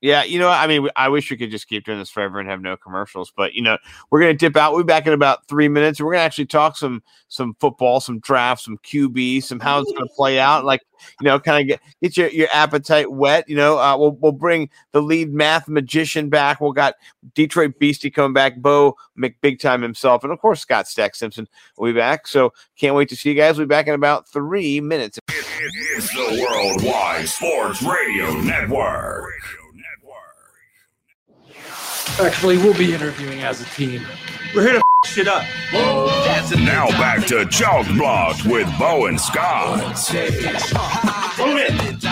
[0.00, 2.48] Yeah, you know, I mean, I wish we could just keep doing this forever and
[2.48, 3.32] have no commercials.
[3.36, 3.78] But you know,
[4.10, 4.72] we're gonna dip out.
[4.72, 5.98] We'll be back in about three minutes.
[5.98, 9.90] and We're gonna actually talk some some football, some draft, some QB, some how it's
[9.90, 10.64] gonna play out.
[10.64, 10.82] Like
[11.20, 13.48] you know, kind of get get your, your appetite wet.
[13.48, 16.60] You know, uh, we'll we'll bring the lead math magician back.
[16.60, 16.94] We'll got
[17.34, 21.92] Detroit Beastie coming back, Bo McBig Time himself, and of course Scott Stack Simpson will
[21.92, 22.28] be back.
[22.28, 23.58] So can't wait to see you guys.
[23.58, 25.18] We'll be back in about three minutes.
[25.28, 29.57] It's the Worldwide Sports Radio Network.
[32.20, 34.04] Actually, we'll be interviewing as a team.
[34.54, 35.44] We're here to f- shit up.
[35.72, 39.78] Now back to Chalk Block with Bo and Scott.
[41.38, 42.02] Move it.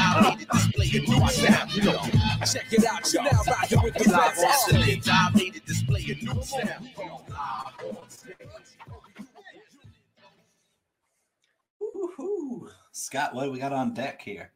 [11.81, 12.69] Woo-hoo.
[12.93, 14.53] Scott, what do we got on deck here?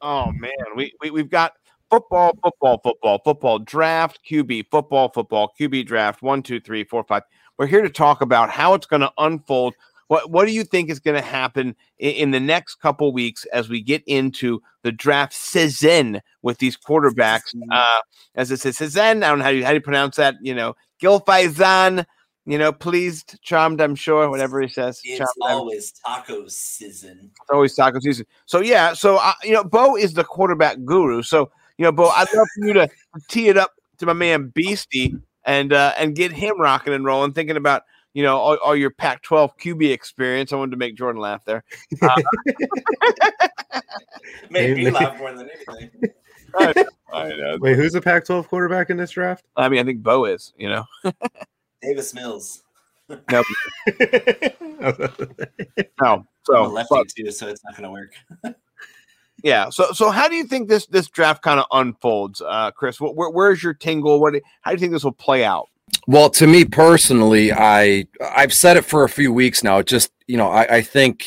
[0.00, 1.52] Oh man, we, we we've got
[1.90, 7.24] football, football, football, football draft, QB, football, football, QB draft, one, two, three, four, five.
[7.58, 9.74] We're here to talk about how it's going to unfold.
[10.08, 13.44] What what do you think is going to happen in, in the next couple weeks
[13.52, 17.54] as we get into the draft season with these quarterbacks?
[17.70, 18.00] Uh,
[18.34, 19.22] as it says, season.
[19.22, 20.36] I don't know how you how do you pronounce that.
[20.40, 22.06] You know, Gilfaizan,
[22.46, 23.80] You know, pleased, charmed.
[23.80, 24.28] I'm sure.
[24.30, 25.00] Whatever he says.
[25.04, 27.30] It's charmed, always taco season.
[27.30, 28.26] it's always taco season.
[28.46, 31.22] So yeah, so uh, you know, Bo is the quarterback guru.
[31.22, 32.90] So you know, Bo, I'd love for you to
[33.28, 35.16] tee it up to my man Beastie
[35.46, 38.90] and uh, and get him rocking and rolling, thinking about you know all, all your
[38.90, 40.52] Pac-12 QB experience.
[40.52, 41.64] I wanted to make Jordan laugh there.
[43.72, 43.80] Uh,
[44.50, 45.90] Made me laugh more than anything.
[46.58, 47.56] I, I know.
[47.60, 49.44] Wait, who's the Pac-12 quarterback in this draft?
[49.56, 50.52] I mean, I think Bo is.
[50.58, 50.84] You know,
[51.82, 52.62] Davis Mills.
[53.08, 53.42] no, no.
[56.02, 58.56] I'm a So, lefty but- too, so it's not going to work.
[59.42, 59.70] Yeah.
[59.70, 62.98] So, so how do you think this this draft kind of unfolds, uh, Chris?
[62.98, 64.20] Wh- Where, where's your tingle?
[64.20, 64.34] What?
[64.62, 65.68] How do you think this will play out?
[66.06, 69.82] Well, to me personally, I I've said it for a few weeks now.
[69.82, 71.26] Just you know, I, I think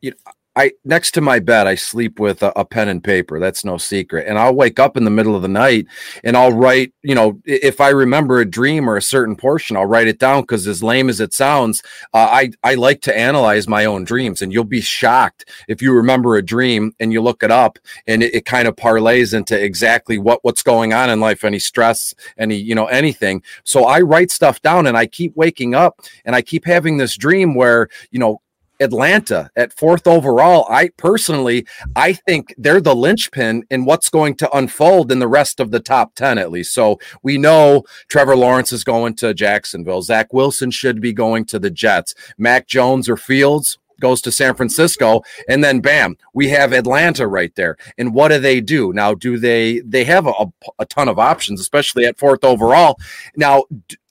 [0.00, 0.16] you know,
[0.54, 3.40] I next to my bed, I sleep with a, a pen and paper.
[3.40, 4.26] That's no secret.
[4.28, 5.86] And I'll wake up in the middle of the night
[6.24, 6.92] and I'll write.
[7.02, 10.42] You know, if I remember a dream or a certain portion, I'll write it down
[10.42, 14.42] because as lame as it sounds, uh, I I like to analyze my own dreams.
[14.42, 18.22] And you'll be shocked if you remember a dream and you look it up and
[18.22, 22.14] it, it kind of parlays into exactly what what's going on in life, any stress,
[22.36, 23.42] any you know anything.
[23.64, 27.16] So I write stuff down and I keep waking up and I keep having this
[27.16, 28.41] dream where, you know,
[28.82, 30.66] Atlanta at fourth overall.
[30.68, 31.66] I personally,
[31.96, 35.80] I think they're the linchpin in what's going to unfold in the rest of the
[35.80, 36.74] top 10, at least.
[36.74, 40.02] So we know Trevor Lawrence is going to Jacksonville.
[40.02, 42.14] Zach Wilson should be going to the Jets.
[42.36, 47.54] Mac Jones or Fields goes to San Francisco and then bam we have Atlanta right
[47.54, 50.46] there and what do they do now do they they have a,
[50.80, 52.98] a ton of options especially at fourth overall
[53.36, 53.62] now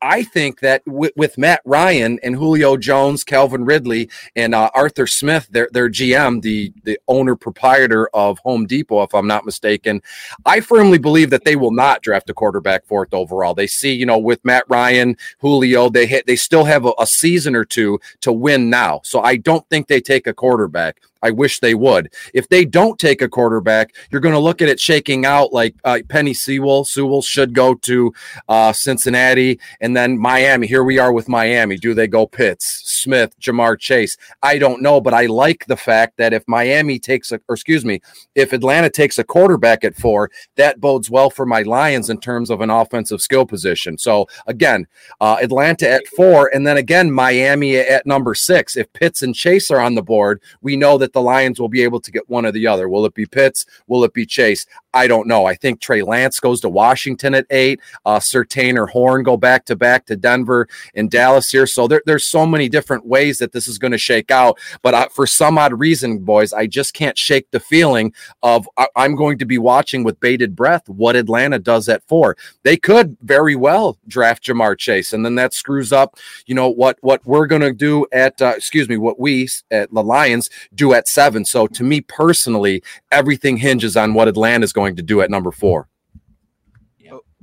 [0.01, 5.07] I think that with, with Matt Ryan and Julio Jones, Calvin Ridley, and uh, Arthur
[5.07, 10.01] Smith, their their GM, the the owner proprietor of Home Depot, if I'm not mistaken,
[10.45, 13.53] I firmly believe that they will not draft a quarterback fourth overall.
[13.53, 17.05] They see, you know, with Matt Ryan, Julio, they hit, they still have a, a
[17.05, 19.01] season or two to win now.
[19.03, 21.01] So I don't think they take a quarterback.
[21.21, 22.13] I wish they would.
[22.33, 25.75] If they don't take a quarterback, you're going to look at it shaking out like
[25.83, 26.85] uh, Penei Sewell.
[26.85, 28.13] Sewell should go to
[28.49, 30.67] uh, Cincinnati and then Miami.
[30.67, 31.77] Here we are with Miami.
[31.77, 34.17] Do they go Pitts, Smith, Ja'Marr Chase?
[34.41, 37.85] I don't know, but I like the fact that if Miami takes a, or excuse
[37.85, 38.01] me,
[38.35, 42.49] if Atlanta takes a quarterback at four, that bodes well for my Lions in terms
[42.49, 43.97] of an offensive skill position.
[43.97, 44.87] So again,
[45.19, 48.75] uh, Atlanta at four, and then again Miami at number six.
[48.75, 51.83] If Pitts and Chase are on the board, we know that the Lions will be
[51.83, 52.89] able to get one or the other.
[52.89, 53.65] Will it be Pitts?
[53.87, 54.65] Will it be Chase?
[54.93, 55.45] I don't know.
[55.45, 57.79] I think Trey Lance goes to Washington at eight.
[58.05, 61.67] Uh, Surtain or Horn go back to back to Denver and Dallas here.
[61.67, 64.59] So there, there's so many different ways that this is going to shake out.
[64.81, 69.15] But for some odd reason, boys, I just can't shake the feeling of I- I'm
[69.15, 72.35] going to be watching with bated breath what Atlanta does at four.
[72.63, 76.97] They could very well draft Ja'Marr Chase, and then that screws up, you know what
[77.01, 80.93] what we're going to do at uh, excuse me what we at the Lions do
[80.93, 81.45] at seven.
[81.45, 85.51] So to me personally, everything hinges on what Atlanta is going to do at number
[85.51, 85.87] four.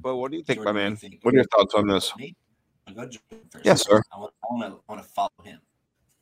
[0.00, 0.90] But what do you think, Jordan, my man?
[0.92, 1.18] you think?
[1.22, 2.14] What are your thoughts on this?
[2.16, 2.34] Me?
[2.86, 3.64] I'll go Jordan first.
[3.64, 4.00] Yes, sir.
[4.12, 5.60] I want, I want to, I want to follow him.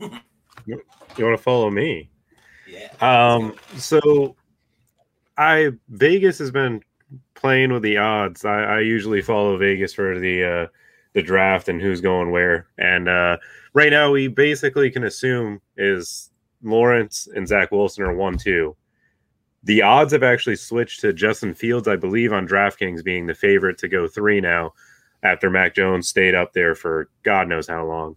[0.67, 2.11] You want to follow me?
[2.67, 2.89] Yeah.
[3.01, 4.35] Um, so
[5.39, 6.83] I Vegas has been
[7.35, 8.45] playing with the odds.
[8.45, 10.67] I, I usually follow Vegas for the uh,
[11.13, 12.67] the draft and who's going where.
[12.79, 13.37] And uh,
[13.75, 16.31] right now, we basically can assume is
[16.63, 18.75] Lawrence and Zach Wilson are one two.
[19.67, 23.79] The odds have actually switched to Justin Fields, I believe, on DraftKings being the favorite
[23.79, 24.75] to go three now,
[25.25, 28.17] after Mac Jones stayed up there for God knows how long.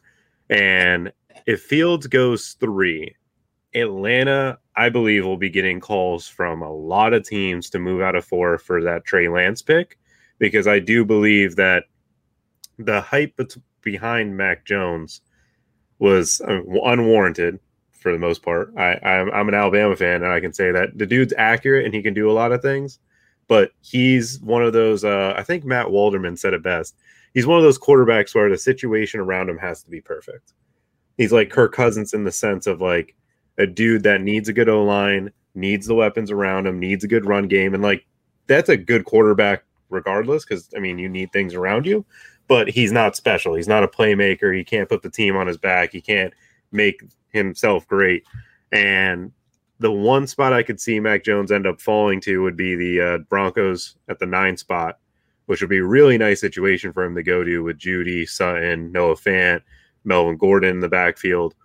[0.52, 1.12] And
[1.48, 3.16] if Fields goes three,
[3.74, 8.16] Atlanta, I believe, will be getting calls from a lot of teams to move out
[8.16, 9.98] of four for that Trey Lance pick
[10.38, 11.86] because I do believe that
[12.78, 13.40] the hype
[13.82, 15.22] behind Mac Jones
[15.98, 17.60] was uh, unwarranted
[18.00, 18.74] for the most part.
[18.78, 21.94] I, I'm, I'm an Alabama fan, and I can say that the dude's accurate and
[21.94, 23.00] he can do a lot of things,
[23.48, 25.04] but he's one of those.
[25.04, 26.96] Uh, I think Matt Waldman said it best.
[27.34, 30.54] He's one of those quarterbacks where the situation around him has to be perfect.
[31.18, 33.16] He's like Kirk Cousins in the sense of like
[33.58, 37.10] a dude that needs a good O line, needs the weapons around him, needs a
[37.10, 38.06] good run game, and like
[38.48, 40.46] that's a good quarterback regardless.
[40.46, 42.06] Because I mean, you need things around you,
[42.48, 43.54] but he's not special.
[43.54, 44.56] He's not a playmaker.
[44.56, 45.92] He can't put the team on his back.
[45.92, 46.34] He can't
[46.72, 48.26] make himself great.
[48.72, 49.32] And
[49.80, 53.02] the one spot I could see Mac Jones end up falling to would be the
[53.02, 55.00] uh, Broncos at the nine spot,
[55.46, 58.92] which would be a really nice situation for him to go to with Jeudy, Sutton,
[58.92, 59.62] Noah Fant,
[60.04, 61.56] Melvin Gordon in the backfield.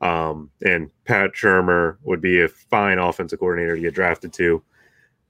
[0.00, 4.62] Um, and Pat Shurmur would be a fine offensive coordinator to get drafted to.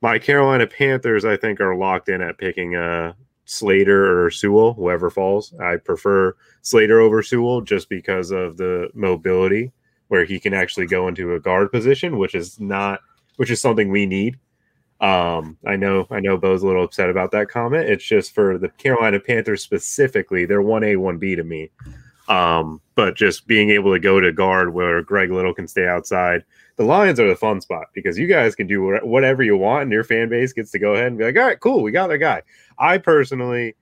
[0.02, 3.14] My Carolina Panthers, I think, are locked in at picking uh,
[3.44, 5.54] Slater or Sewell, whoever falls.
[5.60, 9.72] I prefer Slater over Sewell just because of the mobility,
[10.08, 13.00] where he can actually go into a guard position, which is not,
[13.36, 14.38] which is something we need.
[15.00, 17.90] Um, I know, I know, Bo's a little upset about that comment.
[17.90, 20.46] It's just for the Carolina Panthers specifically.
[20.46, 21.70] They're one A, one B to me.
[22.28, 26.44] Um, but just being able to go to guard where Greg Little can stay outside.
[26.76, 29.92] The Lions are the fun spot because you guys can do whatever you want, and
[29.92, 32.10] your fan base gets to go ahead and be like, "All right, cool, we got
[32.10, 32.42] a guy."
[32.78, 33.76] I personally,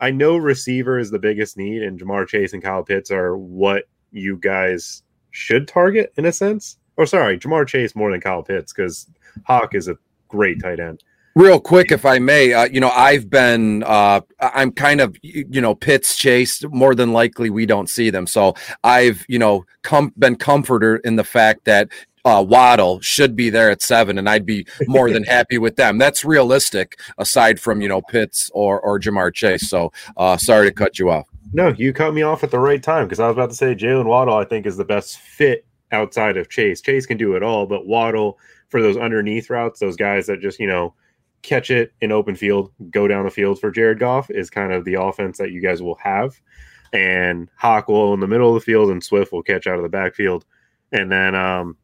[0.00, 3.84] I know receiver is the biggest need, and Ja'Marr Chase and Kyle Pitts are what
[4.10, 6.78] you guys should target in a sense.
[6.96, 9.06] Or sorry, Ja'Marr Chase more than Kyle Pitts because
[9.44, 9.96] Hawk is a
[10.28, 11.02] great tight end.
[11.34, 15.62] Real quick, if I may, uh, you know, I've been, uh, I'm kind of, you
[15.62, 16.62] know, Pitts chase.
[16.68, 18.26] More than likely, we don't see them.
[18.26, 19.64] So I've, you know,
[20.18, 21.88] been comforted in the fact that
[22.24, 25.98] uh, Waddle should be there at seven, and I'd be more than happy with them.
[25.98, 29.68] That's realistic, aside from you know Pitts or or Ja'Marr Chase.
[29.68, 31.26] So uh, sorry to cut you off.
[31.52, 33.74] No, you cut me off at the right time because I was about to say
[33.74, 34.36] Jaylen Waddle.
[34.36, 36.80] I think is the best fit outside of Chase.
[36.80, 40.58] Chase can do it all, but Waddle for those underneath routes, those guys that just
[40.58, 40.94] you know
[41.42, 44.84] catch it in open field, go down the field for Jared Goff is kind of
[44.84, 46.40] the offense that you guys will have.
[46.92, 49.82] And Hawk will in the middle of the field and Swift will catch out of
[49.82, 50.44] the backfield.
[50.92, 51.76] And then um,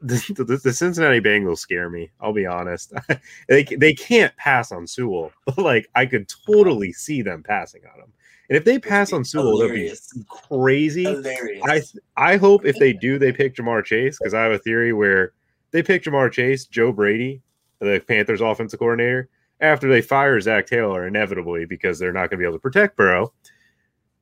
[0.00, 2.10] the, the, the, Cincinnati Bengals scare me.
[2.20, 2.92] I'll be honest.
[3.48, 8.00] they, they can't pass on Sewell, but like I could totally see them passing on
[8.00, 8.12] him.
[8.48, 9.92] And if they pass on Sewell, that'd be
[10.28, 11.04] crazy.
[11.04, 11.96] Hilarious.
[12.16, 14.92] I I hope if they do, they pick Ja'Marr Chase because I have a theory
[14.92, 15.32] where
[15.70, 17.42] they pick Ja'Marr Chase, Joe Brady
[17.80, 19.28] the Panthers offensive coordinator,
[19.60, 22.96] after they fire Zac Taylor inevitably because they're not going to be able to protect
[22.96, 23.32] Burrow.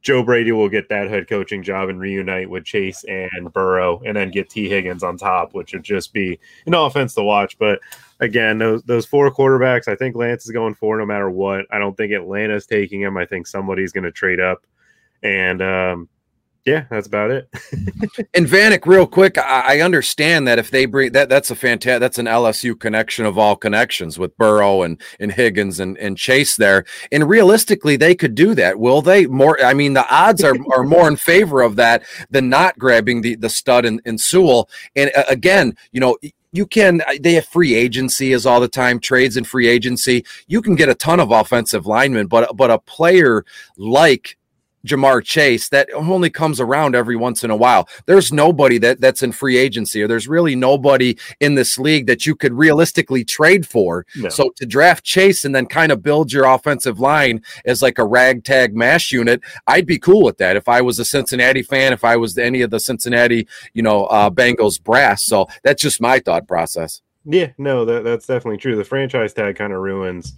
[0.01, 4.17] Joe Brady will get that head coaching job and reunite with Chase and Burrow, and
[4.17, 7.59] then get Tee Higgins on top, which would just be an offense to watch.
[7.59, 7.81] But
[8.21, 11.67] again, those those four quarterbacks, I think Lance is going for no matter what.
[11.71, 13.17] I don't think Atlanta's taking him.
[13.17, 14.65] I think somebody's going to trade up,
[15.23, 16.09] and um,
[16.65, 17.49] yeah, that's about it.
[18.35, 22.01] and Vanek, real quick, I, I, understand that if they bring that, that's a fantastic,
[22.01, 26.57] that's an LSU connection of all connections with Burrow and and Higgins and, and Chase
[26.57, 26.85] there.
[27.11, 28.79] And realistically, they could do that.
[28.79, 29.27] Will they?
[29.27, 33.23] More, I mean, the odds are, are more in favor of that than not grabbing
[33.23, 34.69] the the stud in, in Sewell.
[34.95, 36.19] And uh, again, you know,
[36.53, 40.63] you can they have free agency as all the time trades and free agency you
[40.63, 43.45] can get a ton of offensive linemen but but a player
[43.77, 44.38] like
[44.87, 47.89] Ja'Marr Chase that only comes around every once in a while.
[48.07, 52.27] There's nobody that that's in free agency, or there's really nobody in this league that
[52.27, 54.07] you could realistically trade for.
[54.17, 54.29] No.
[54.29, 58.07] So to draft Chase and then kind of build your offensive line as like a
[58.07, 62.05] ragtag mash unit, I'd be cool with that if I was a Cincinnati fan, if
[62.05, 65.25] I was any of the Cincinnati, you know, uh, Bengals brass.
[65.25, 67.03] So that's just my thought process.
[67.25, 68.77] Yeah, no, that, that's definitely true.
[68.77, 70.35] The franchise tag kind of ruins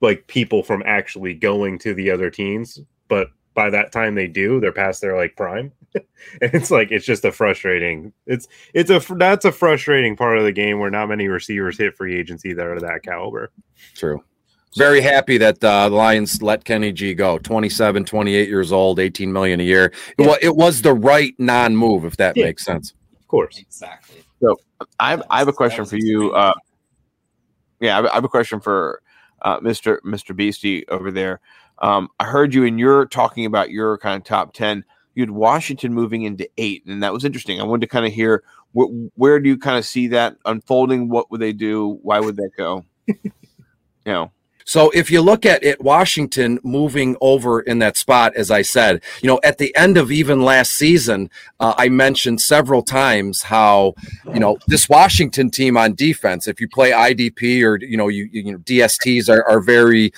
[0.00, 4.60] like people from actually going to the other teams, but by that time they do,
[4.60, 5.72] they're past their like prime.
[5.94, 6.04] and
[6.54, 8.12] it's like it's just a frustrating.
[8.26, 11.96] It's it's a that's a frustrating part of the game where not many receivers hit
[11.96, 13.50] free agency that are that caliber.
[13.94, 14.22] True.
[14.76, 17.36] Very happy that uh, the Lions let Kenny G go.
[17.38, 19.92] 27, 28 years old, 18 million a year.
[20.18, 20.28] Yeah.
[20.28, 22.46] Well, it was the right non-move, if that yeah.
[22.46, 22.94] makes sense.
[23.20, 23.58] Of course.
[23.58, 24.22] Exactly.
[24.40, 24.58] So
[24.98, 26.32] I have, I have a question for you.
[26.32, 26.54] Uh,
[27.80, 29.02] yeah, I have a question for
[29.42, 29.98] uh, Mr.
[30.06, 30.34] Mr.
[30.34, 31.40] Beastie over there.
[31.78, 34.84] Um, I heard you and you're talking about your kind of top 10.
[35.14, 37.60] You had Washington moving into eight, and that was interesting.
[37.60, 38.42] I wanted to kind of hear
[38.76, 41.08] wh- where do you kind of see that unfolding?
[41.08, 41.98] What would they do?
[42.02, 42.84] Why would that go?
[43.06, 43.22] you
[44.06, 44.30] know.
[44.64, 49.02] So if you look at it, Washington moving over in that spot, as I said,
[49.20, 53.94] you know, at the end of even last season, uh, I mentioned several times how,
[54.32, 58.28] you know, this Washington team on defense, if you play IDP or, you know, you,
[58.32, 60.12] you know, DSTs are, are very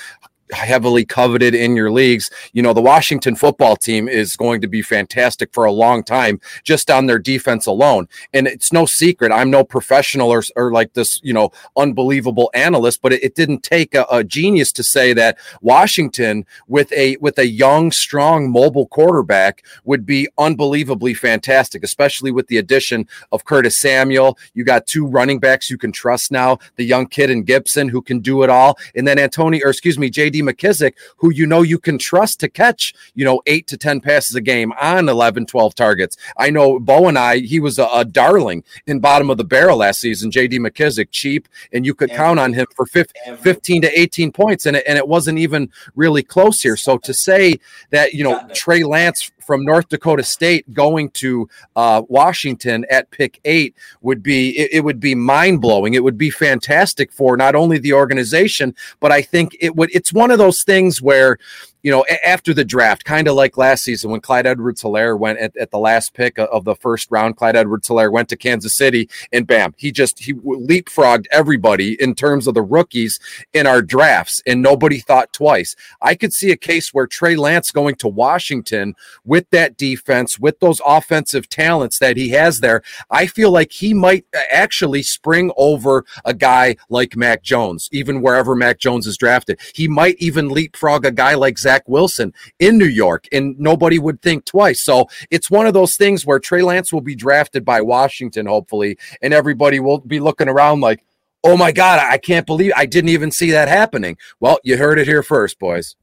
[0.53, 2.31] heavily coveted in your leagues.
[2.53, 6.41] You know, the Washington football team is going to be fantastic for a long time
[6.63, 8.09] just on their defense alone.
[8.33, 9.33] And it's no secret.
[9.33, 13.63] I'm no professional or, or like this, you know, unbelievable analyst, but it, it didn't
[13.63, 18.87] take a, a, genius to say that Washington with a with a young, strong, mobile
[18.87, 24.39] quarterback would be unbelievably fantastic, especially with the addition of Curtis Samuel.
[24.55, 28.03] You got two running backs you can trust now, the young kid in Gibson who
[28.03, 28.79] can do it all.
[28.95, 32.49] And then Antonio, or excuse me, JD McKissic, who you know you can trust to
[32.49, 36.17] catch, you know, eight to 10 passes a game on 11, 12 targets.
[36.37, 39.79] I know Bo and I, he was a, a darling in bottom of the barrel
[39.79, 43.83] last season, JD McKissic, cheap, and you could Every, count on him for 15, 15
[43.83, 46.77] to 18 points, and it, and it wasn't even really close here.
[46.77, 47.59] So to say
[47.91, 53.41] that, you know, Trey Lance from North Dakota State going to uh, Washington at pick
[53.45, 55.95] eight would be it, it would be mind blowing.
[55.95, 59.91] It would be fantastic for not only the organization, but I think it would.
[59.95, 61.39] It's one of those things where
[61.85, 65.39] you know, after the draft, kind of like last season when Clyde Edwards Helaire went
[65.39, 68.75] at, at the last pick of the first round, Clyde Edwards Helaire went to Kansas
[68.75, 73.21] City and bam, he just he leapfrogged everybody in terms of the rookies
[73.53, 75.77] in our drafts, and nobody thought twice.
[76.01, 80.61] I could see a case where Trey Lance going to Washington with that defense, with
[80.61, 82.83] those offensive talents that he has there.
[83.11, 88.23] I feel like he might uh, actually spring over a guy like Mac Jones, even
[88.23, 89.61] wherever Mac Jones is drafted.
[89.75, 94.23] He might even leapfrog a guy like Zach Wilson in New York, and nobody would
[94.23, 94.83] think twice.
[94.85, 98.99] So it's one of those things where Trey Lance will be drafted by Washington, hopefully,
[99.23, 101.05] and everybody will be looking around like,
[101.43, 104.17] oh my God, I can't believe I didn't even see that happening.
[104.41, 105.97] Well, you heard it here first, boys.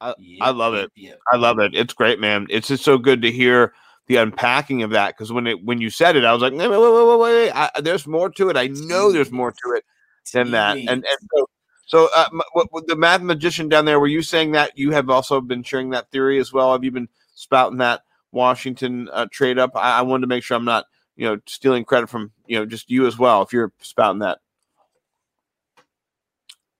[0.00, 0.90] I, I love it.
[1.32, 1.74] I love it.
[1.74, 2.46] It's great, man.
[2.50, 3.72] It's just so good to hear
[4.08, 6.68] the unpacking of that because when it when you said it, I was like, wait,
[6.68, 7.50] wait, wait, wait, wait.
[7.52, 8.56] I, there's more to it.
[8.56, 9.84] I know there's more to it
[10.32, 10.76] than that.
[10.76, 11.46] And and so
[11.92, 14.92] so uh, m- what, what- the math magician down there, were you saying that you
[14.92, 16.72] have also been sharing that theory as well?
[16.72, 18.00] Have you been spouting that
[18.32, 19.72] Washington uh, trade up?
[19.76, 20.86] I, I wanted to make sure I'm not
[21.16, 24.38] you know stealing credit from you know just you as well if you're spouting that.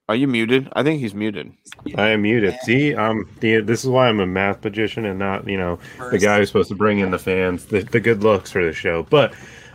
[0.09, 0.67] Are you muted?
[0.73, 1.53] I think he's muted.
[1.95, 2.55] I am muted.
[2.63, 5.79] See, um, the, this is why I'm a math magician and not, you know,
[6.11, 8.73] the guy who's supposed to bring in the fans, the, the good looks for the
[8.73, 9.03] show.
[9.03, 9.33] But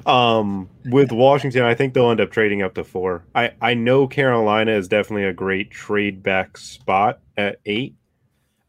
[0.08, 3.24] um, with Washington, I think they'll end up trading up to four.
[3.34, 7.94] I, I know Carolina is definitely a great trade back spot at eight.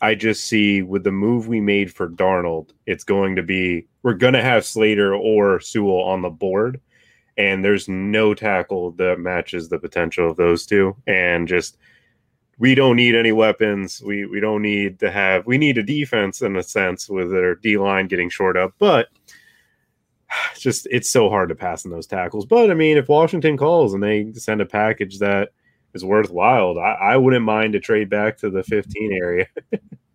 [0.02, 4.14] I just see with the move we made for Darnold, it's going to be we're
[4.14, 6.80] going to have Slater or Sewell on the board,
[7.38, 10.96] and there's no tackle that matches the potential of those two.
[11.06, 11.78] And just
[12.60, 14.02] we don't need any weapons.
[14.02, 17.56] We we don't need to have we need a defense in a sense with their
[17.56, 19.10] D line getting short up, but
[20.52, 22.46] it's just it's so hard to pass in those tackles.
[22.46, 25.50] But I mean, if Washington calls and they send a package that
[25.94, 29.48] is worthwhile, I, I wouldn't mind to trade back to the 15 area.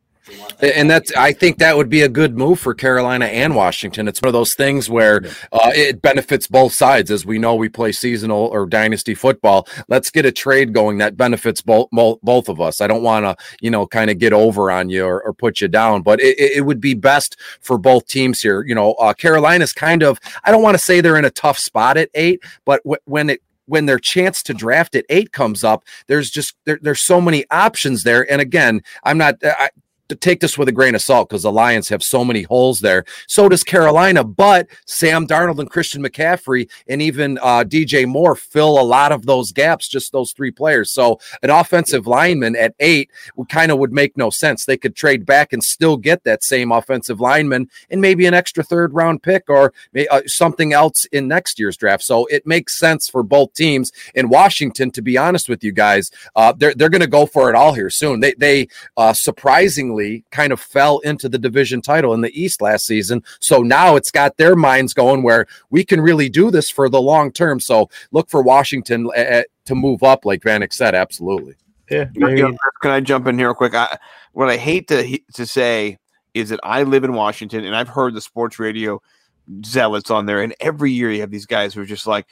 [0.60, 4.08] And that's, I think that would be a good move for Carolina and Washington.
[4.08, 5.22] It's one of those things where
[5.52, 7.10] uh, it benefits both sides.
[7.10, 9.68] As we know, we play seasonal or dynasty football.
[9.88, 12.80] Let's get a trade going that benefits both both, of us.
[12.80, 15.60] I don't want to, you know, kind of get over on you or, or put
[15.60, 18.64] you down, but it, it would be best for both teams here.
[18.64, 21.58] You know, uh, Carolina's kind of, I don't want to say they're in a tough
[21.58, 25.64] spot at eight, but w- when it when their chance to draft at eight comes
[25.64, 28.30] up, there's just there, there's so many options there.
[28.30, 29.36] And again, I'm not.
[29.42, 29.70] I,
[30.08, 33.04] take this with a grain of salt because the Lions have so many holes there.
[33.26, 38.78] So does Carolina, but Sam Darnold and Christian McCaffrey and even uh, DJ Moore fill
[38.78, 40.90] a lot of those gaps, just those three players.
[40.90, 44.64] So an offensive lineman at eight would kind of would make no sense.
[44.64, 48.62] They could trade back and still get that same offensive lineman and maybe an extra
[48.62, 49.72] third round pick or
[50.10, 52.02] uh, something else in next year's draft.
[52.02, 53.92] So it makes sense for both teams.
[54.14, 57.48] In Washington, to be honest with you guys, uh, they're they're going to go for
[57.48, 58.20] it all here soon.
[58.20, 59.12] They they uh,
[59.94, 63.22] surprisingly kind of fell into the division title in the East last season.
[63.40, 67.00] So now it's got their minds going where we can really do this for the
[67.00, 67.60] long term.
[67.60, 70.94] So look for Washington uh, to move up, like Vanek said.
[70.94, 71.54] Absolutely.
[71.90, 72.06] Yeah.
[72.14, 73.74] You know, can I jump in here real quick?
[73.74, 73.98] I,
[74.32, 75.98] what I hate to to say
[76.32, 79.00] is that I live in Washington and I've heard the sports radio
[79.64, 82.26] zealots on there, and every year you have these guys who are just like,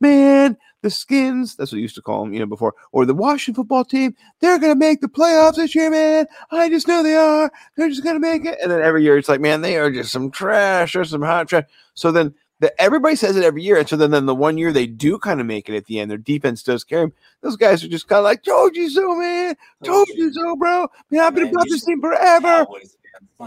[0.00, 3.14] "Man, the Skins." That's what we used to call them, you know, before, or the
[3.14, 4.14] Washington football team.
[4.40, 6.26] They're gonna make the playoffs this year, man.
[6.50, 7.50] I just know they are.
[7.76, 8.58] They're just gonna make it.
[8.62, 10.94] And then every year it's like, man, they are just some trash.
[10.94, 11.64] They're some hot trash.
[11.94, 12.34] So then.
[12.58, 15.18] The, everybody says it every year, and so then, then the one year they do
[15.18, 17.12] kind of make it at the end, their defense does carry them.
[17.42, 19.54] Those guys are just kind of like, "Told you so, man.
[19.84, 20.88] Told you so, bro.
[21.10, 22.66] Man, I've been about this team forever."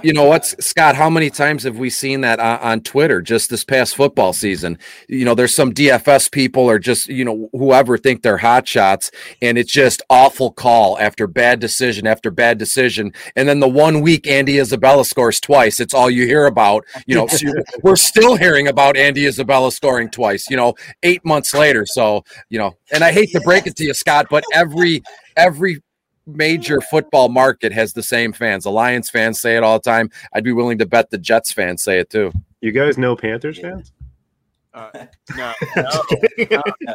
[0.04, 0.96] You know what, Scott?
[0.96, 4.78] How many times have we seen that on, on Twitter just this past football season?
[5.08, 9.10] You know, there's some DFS people or just you know whoever think they're hot shots,
[9.42, 14.02] and it's just awful call after bad decision after bad decision, and then the one
[14.02, 16.86] week Andy Isabella scores twice, it's all you hear about.
[17.08, 17.48] You know, so
[17.84, 20.50] we're still hearing about Andy Isabella scoring twice.
[20.52, 21.86] You know, eight months later.
[21.88, 25.02] So you know, and I hate to break it to you, Scott, but every
[25.36, 25.82] every
[26.36, 28.64] major football market has the same fans.
[28.64, 30.10] The Lions fans say it all the time.
[30.34, 32.32] I'd be willing to bet the Jets fans say it too.
[32.62, 33.92] You guys know Panthers fans?
[34.72, 35.06] Uh,
[35.36, 35.54] no,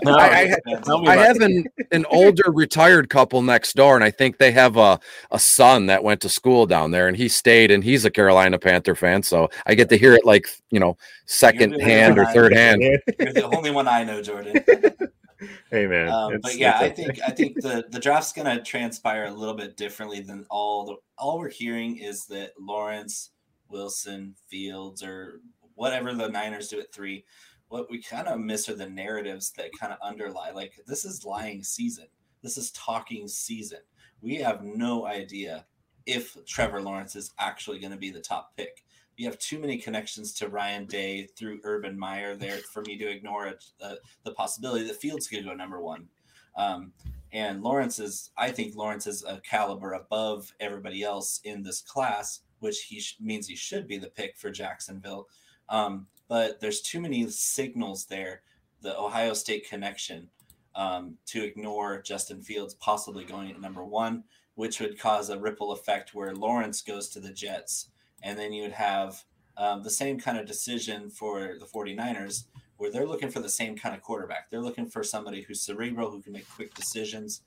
[0.07, 4.53] I, I, I have an, an older retired couple next door, and I think they
[4.53, 5.01] have a,
[5.33, 8.61] a son that went to school down there, and he stayed, and he's a Carolina
[8.61, 9.25] Panther fan.
[9.25, 12.81] So I get to hear it like you know second hand or third hand.
[12.81, 14.63] You're the only one I know, Jordan.
[15.71, 16.09] Hey man.
[16.09, 19.77] Um, but yeah, I think I think the the draft's gonna transpire a little bit
[19.77, 23.31] differently than all the all we're hearing is that Lawrence,
[23.69, 25.41] Wilson, Fields, or
[25.75, 27.25] whatever the Niners do at three.
[27.69, 30.51] What we kind of miss are the narratives that kind of underlie.
[30.51, 32.07] Like this is lying season.
[32.43, 33.81] This is talking season.
[34.21, 35.67] We have no idea
[36.07, 38.84] if Trevor Lawrence is actually going to be the top pick.
[39.17, 43.09] You have too many connections to Ryan Day through Urban Meyer there for me to
[43.09, 46.09] ignore it, the, the possibility that Fields could go number one.
[46.57, 46.93] Um,
[47.33, 52.41] and Lawrence is, I think Lawrence is a caliber above everybody else in this class,
[52.61, 55.29] which he sh- means he should be the pick for Jacksonville.
[55.69, 58.43] Um, but there's too many signals there,
[58.83, 60.29] the Ohio State connection,
[60.77, 65.73] um, to ignore Justin Fields possibly going at number one, which would cause a ripple
[65.73, 67.91] effect where Lawrence goes to the Jets.
[68.25, 69.23] And then you would have
[69.57, 72.47] um, the same kind of decision for the 49ers
[72.77, 74.51] where they're looking for the same kind of quarterback.
[74.51, 77.43] They're looking for somebody who's cerebral, who can make quick decisions,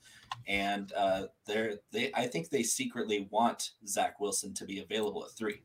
[0.46, 2.10] and uh, they're they.
[2.14, 5.62] I think they secretly want Zach Wilson to be available at three.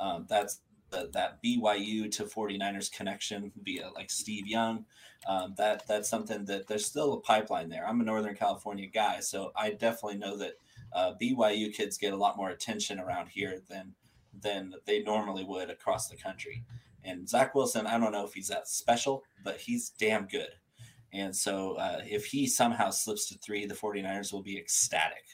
[0.00, 4.84] Um, that's the, that BYU to 49ers connection via like Steve Young.
[5.28, 7.86] Um, that that's something that there's still a pipeline there.
[7.86, 10.54] I'm a Northern California guy, so I definitely know that
[10.92, 13.94] uh, BYU kids get a lot more attention around here than
[14.42, 16.64] than they normally would across the country.
[17.04, 20.50] And Zach Wilson, I don't know if he's that special, but he's damn good.
[21.12, 25.24] And so uh, if he somehow slips to three, the 49ers will be ecstatic.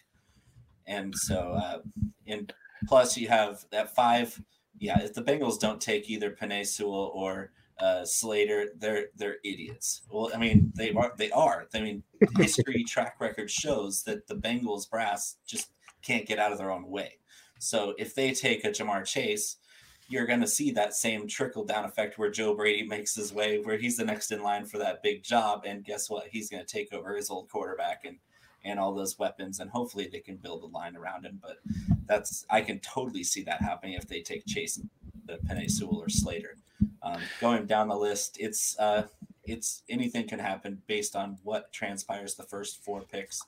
[0.87, 1.79] And so, uh,
[2.27, 2.53] and
[2.87, 4.41] plus you have that five.
[4.79, 10.03] Yeah, if the Bengals don't take either Penei Sewell or uh, Slater, they're they're idiots.
[10.11, 11.67] Well, I mean they are they are.
[11.75, 12.03] I mean
[12.37, 15.71] history track record shows that the Bengals brass just
[16.03, 17.19] can't get out of their own way.
[17.59, 19.57] So if they take a Ja'Marr Chase,
[20.09, 23.61] you're going to see that same trickle down effect where Joe Brady makes his way,
[23.61, 26.29] where he's the next in line for that big job, and guess what?
[26.31, 28.19] He's going to take over his old quarterback and
[28.67, 31.39] and all those weapons, and hopefully they can build a line around him.
[31.43, 31.59] But
[32.07, 34.81] that's I can totally see that happening if they take Chase,
[35.27, 36.57] the Penei Sewell or Slater.
[37.03, 39.07] Um, going down the list, it's uh,
[39.45, 43.43] it's anything can happen based on what transpires the first four picks.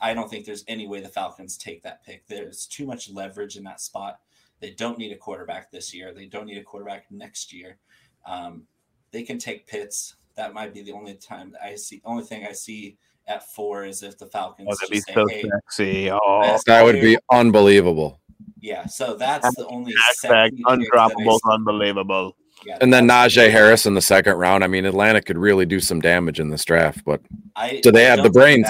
[0.00, 2.26] I don't think there's any way the Falcons take that pick.
[2.26, 4.20] There's too much leverage in that spot.
[4.60, 6.12] They don't need a quarterback this year.
[6.12, 7.78] They don't need a quarterback next year.
[8.26, 8.64] Um,
[9.10, 10.16] they can take Pitts.
[10.36, 12.00] That might be the only time I see.
[12.04, 12.96] Only thing I see
[13.26, 14.68] at four is if the Falcons.
[14.70, 16.10] Oh, that'd be say, so hey, sexy.
[16.10, 18.20] Oh, That would be unbelievable.
[18.60, 22.36] Yeah, so that's the only hashtag sexy pick that I undroppable, unbelievable.
[22.64, 24.64] Yeah, And then Najee Harris in the second round.
[24.64, 27.22] I mean, Atlanta could really do some damage in this draft, but
[27.56, 28.68] I, Do they I have the don't see brains?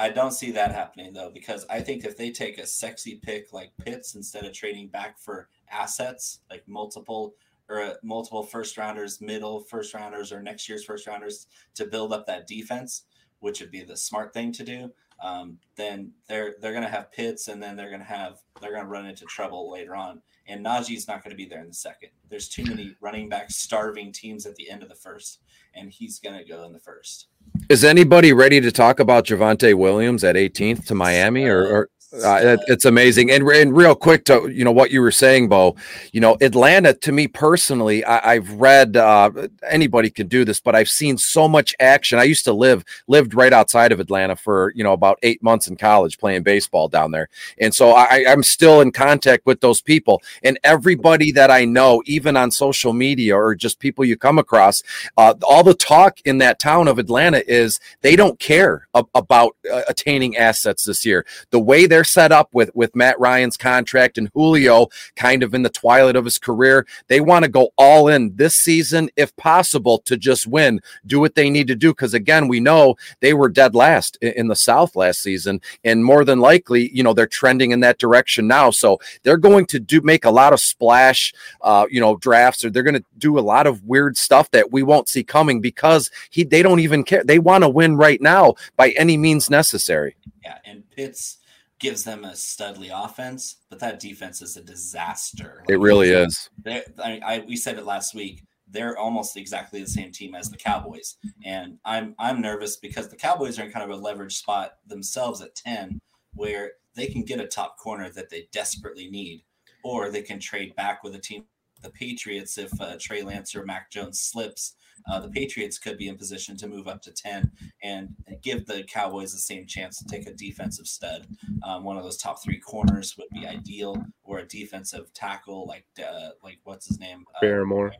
[0.00, 3.52] I don't see that happening though, because I think if they take a sexy pick
[3.52, 7.34] like Pitts instead of trading back for assets like multiple
[7.68, 12.14] or uh, multiple first rounders, middle first rounders, or next year's first rounders to build
[12.14, 13.02] up that defense,
[13.40, 14.90] which would be the smart thing to do.
[15.22, 18.72] Um, then they're they're going to have Pitts, and then they're going to have they're
[18.72, 20.22] going to run into trouble later on.
[20.46, 22.08] And Najee's not going to be there in the second.
[22.30, 25.40] There's too many running back starving teams at the end of the first,
[25.74, 27.26] and he's going to go in the first.
[27.68, 31.44] Is anybody ready to talk about Javonte Williams at 18th to Miami?
[31.44, 33.30] Or, or uh, it- it's amazing.
[33.30, 35.76] And, and real quick to you know what you were saying, Bo.
[36.12, 39.30] You know, Atlanta to me personally, I, I've read uh,
[39.68, 42.18] anybody can do this, but I've seen so much action.
[42.18, 45.68] I used to live lived right outside of Atlanta for you know about eight months
[45.68, 49.80] in college playing baseball down there, and so I, I'm still in contact with those
[49.80, 54.38] people and everybody that I know, even on social media or just people you come
[54.38, 54.82] across.
[55.16, 59.56] Uh, all the talk in that town of Atlanta is they don't care ab- about
[59.72, 61.24] uh, attaining assets this year.
[61.50, 65.62] The way they're set up with with Matt Ryan's contract and Julio kind of in
[65.62, 69.98] the twilight of his career, they want to go all in this season if possible
[70.06, 73.48] to just win, do what they need to do because again, we know they were
[73.48, 77.26] dead last in, in the South last season and more than likely, you know, they're
[77.26, 78.70] trending in that direction now.
[78.70, 81.32] So they're going to do make a lot of splash
[81.62, 84.72] uh, you know, drafts or they're going to do a lot of weird stuff that
[84.72, 87.24] we won't see coming because he they don't even care.
[87.24, 90.16] They want to win right now by any means necessary.
[90.42, 91.38] Yeah, and Pitts
[91.80, 95.64] gives them a studly offense, but that defense is a disaster.
[95.68, 96.48] It really is.
[96.66, 98.44] I, I we said it last week.
[98.68, 103.16] They're almost exactly the same team as the Cowboys, and I'm I'm nervous because the
[103.16, 106.00] Cowboys are in kind of a leverage spot themselves at ten,
[106.34, 109.42] where they can get a top corner that they desperately need,
[109.82, 111.44] or they can trade back with a team.
[111.82, 114.74] The Patriots, if uh, Trey Lance or Mac Jones slips,
[115.10, 117.50] uh, the Patriots could be in position to move up to ten
[117.82, 121.26] and give the Cowboys the same chance to take a defensive stud.
[121.62, 125.84] Um, one of those top three corners would be ideal, or a defensive tackle like
[125.98, 127.24] uh, like what's his name?
[127.34, 127.92] Uh, Barrymore.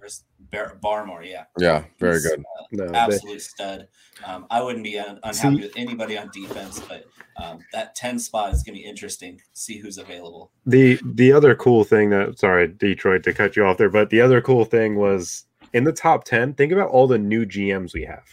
[0.51, 1.45] Bar- Barmore, yeah.
[1.59, 2.41] Yeah, very He's, good.
[2.41, 3.89] uh, No, they- absolute stud.
[4.25, 7.05] Um, I wouldn't be un- unhappy See- with anybody on defense, but
[7.37, 9.39] um, that 10 spot is going to be interesting.
[9.53, 10.51] See who's available.
[10.67, 14.21] The the other cool thing that sorry Detroit to cut you off there, but the
[14.23, 16.55] other cool thing was in the top ten.
[16.55, 18.25] Think about all the new GMs we have.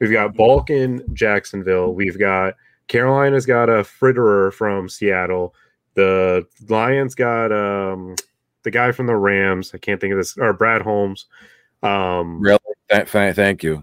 [0.00, 1.94] We've got Baalke in Jacksonville.
[1.94, 2.54] We've got
[2.88, 5.54] Carolina's got a Fitterer from Seattle.
[5.94, 8.16] The Lions got um
[8.62, 9.72] the guy from the Rams.
[9.74, 11.26] I can't think of this or Brad Holmes.
[11.82, 12.58] Um, really?
[12.90, 13.82] Th- th- thank you.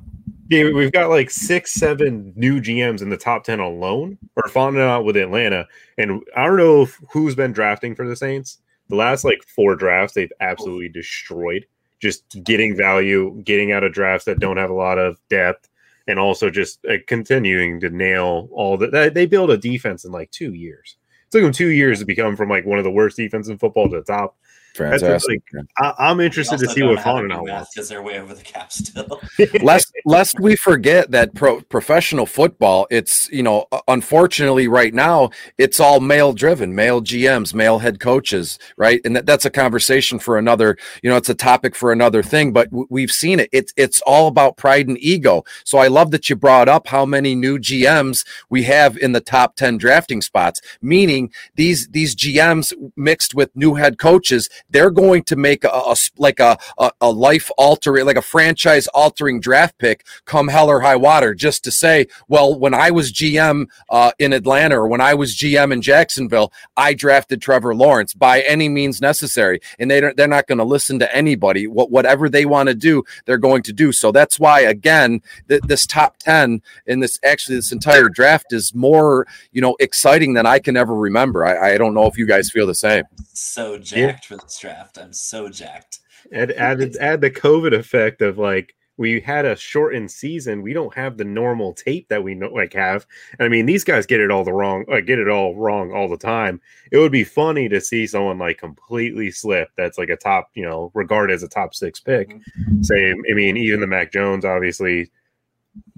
[0.49, 4.79] Yeah, we've got like six, seven new GMs in the top ten alone, or falling
[4.79, 5.67] out with Atlanta.
[5.97, 8.59] And I don't know who's been drafting for the Saints.
[8.87, 11.65] The last like four drafts, they've absolutely destroyed.
[11.99, 15.67] Just getting value, getting out of drafts that don't have a lot of depth,
[16.07, 19.13] and also just uh, continuing to nail all that.
[19.13, 20.97] They build a defense in like two years.
[21.27, 23.57] It took them two years to become from like one of the worst defense in
[23.57, 24.37] football to the top.
[24.77, 25.41] Fantastic.
[25.53, 28.71] Like, I, am interested to see what Fontenot wants because they're way over the cap
[28.71, 29.21] still.
[29.61, 35.79] lest lest we forget that pro, professional football, it's you know, unfortunately, right now it's
[35.79, 39.01] all male driven, male GMs, male head coaches, right?
[39.03, 40.77] And that, that's a conversation for another.
[41.01, 42.53] You know, it's a topic for another thing.
[42.53, 43.49] But w- we've seen it.
[43.51, 45.43] It's it's all about pride and ego.
[45.63, 49.21] So I love that you brought up how many new GMs we have in the
[49.21, 50.61] top ten drafting spots.
[50.81, 55.95] Meaning these these GMs mixed with new head coaches they're going to make a, a
[56.17, 60.81] like a, a, a life altering, like a franchise altering draft pick come hell or
[60.81, 65.01] high water, just to say, well, when I was GM uh, in Atlanta or when
[65.01, 69.99] I was GM in Jacksonville, I drafted Trevor Lawrence by any means necessary, and they
[69.99, 71.67] don't, they're not going to listen to anybody.
[71.67, 73.91] What whatever they want to do, they're going to do.
[73.91, 78.73] So that's why again, th- this top ten in this actually this entire draft is
[78.73, 81.45] more you know exciting than I can ever remember.
[81.45, 83.03] I, I don't know if you guys feel the same.
[83.33, 84.37] So jacked yeah.
[84.37, 84.97] for this draft.
[84.97, 85.99] I'm so jacked.
[86.33, 90.63] Add, add, add the COVID effect of like we had a shortened season.
[90.63, 93.05] We don't have the normal tape that we know like have.
[93.37, 95.93] And I mean, these guys get it all the wrong, like get it all wrong
[95.93, 96.59] all the time.
[96.91, 99.69] It would be funny to see someone like completely slip.
[99.77, 102.29] That's like a top, you know, regarded as a top six pick.
[102.29, 102.83] Mm-hmm.
[102.83, 105.11] Say, I mean, even the Mac Jones, obviously,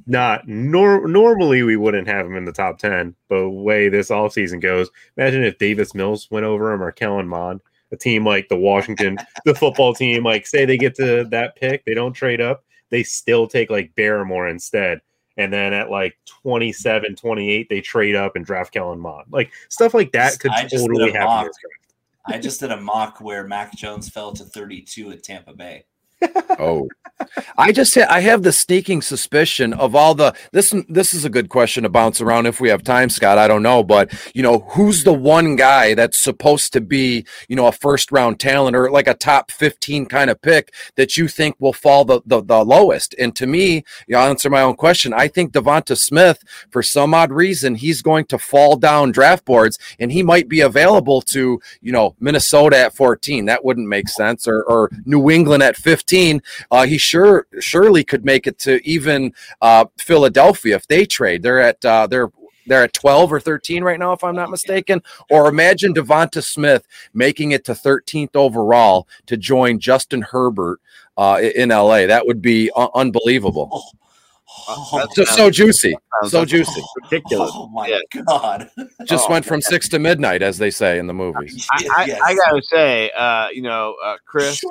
[0.06, 4.10] not nor normally we wouldn't have him in the top 10 but the way this
[4.10, 7.62] offseason goes imagine if davis mills went over him or kellen mond
[7.92, 11.86] a team like the Washington, the football team, like say they get to that pick,
[11.86, 15.02] they don't trade up, they still take like Barmore instead.
[15.38, 19.28] And then at like 27, 28, they trade up and draft Kellen Mond.
[19.32, 21.52] Like stuff like that could totally happen.
[22.26, 25.86] I just did a mock where Mac Jones fell to 32 at Tampa Bay
[26.59, 26.88] oh,
[27.57, 31.30] I just ha- I have the sneaking suspicion of all the this this is a
[31.30, 33.38] good question to bounce around if we have time, Scott.
[33.38, 37.55] I don't know, but you know who's the one guy that's supposed to be you
[37.55, 41.28] know a first round talent or like a top fifteen kind of pick that you
[41.28, 43.15] think will fall the the, the lowest?
[43.20, 45.13] And to me, you know, I'll answer my own question.
[45.13, 49.78] I think Devonta Smith, for some odd reason, he's going to fall down draft boards,
[49.99, 53.45] and he might be available to you know Minnesota at fourteen.
[53.45, 56.09] That wouldn't make sense, or or New England at fifteen.
[56.10, 56.41] 15,
[56.72, 59.32] uh, he sure surely could make it to even
[59.62, 61.43] uh, Philadelphia if they trade.
[61.43, 62.32] They're at uh, they're
[62.66, 65.01] they're at 12 or 13 right now, if I'm not mistaken.
[65.32, 70.80] Or imagine Devonta Smith making it to 13th overall to join Justin Herbert
[71.18, 72.05] uh, in LA.
[72.05, 73.84] That would be un- unbelievable.
[74.68, 75.95] Oh, so, so juicy,
[76.28, 77.51] so juicy, ridiculous.
[77.53, 78.22] Oh my yeah.
[78.26, 78.70] god!
[79.05, 81.68] Just oh, went from six to midnight, as they say in the movies.
[81.72, 82.22] I, I, yes.
[82.24, 84.64] I gotta say, uh, you know, uh, Chris,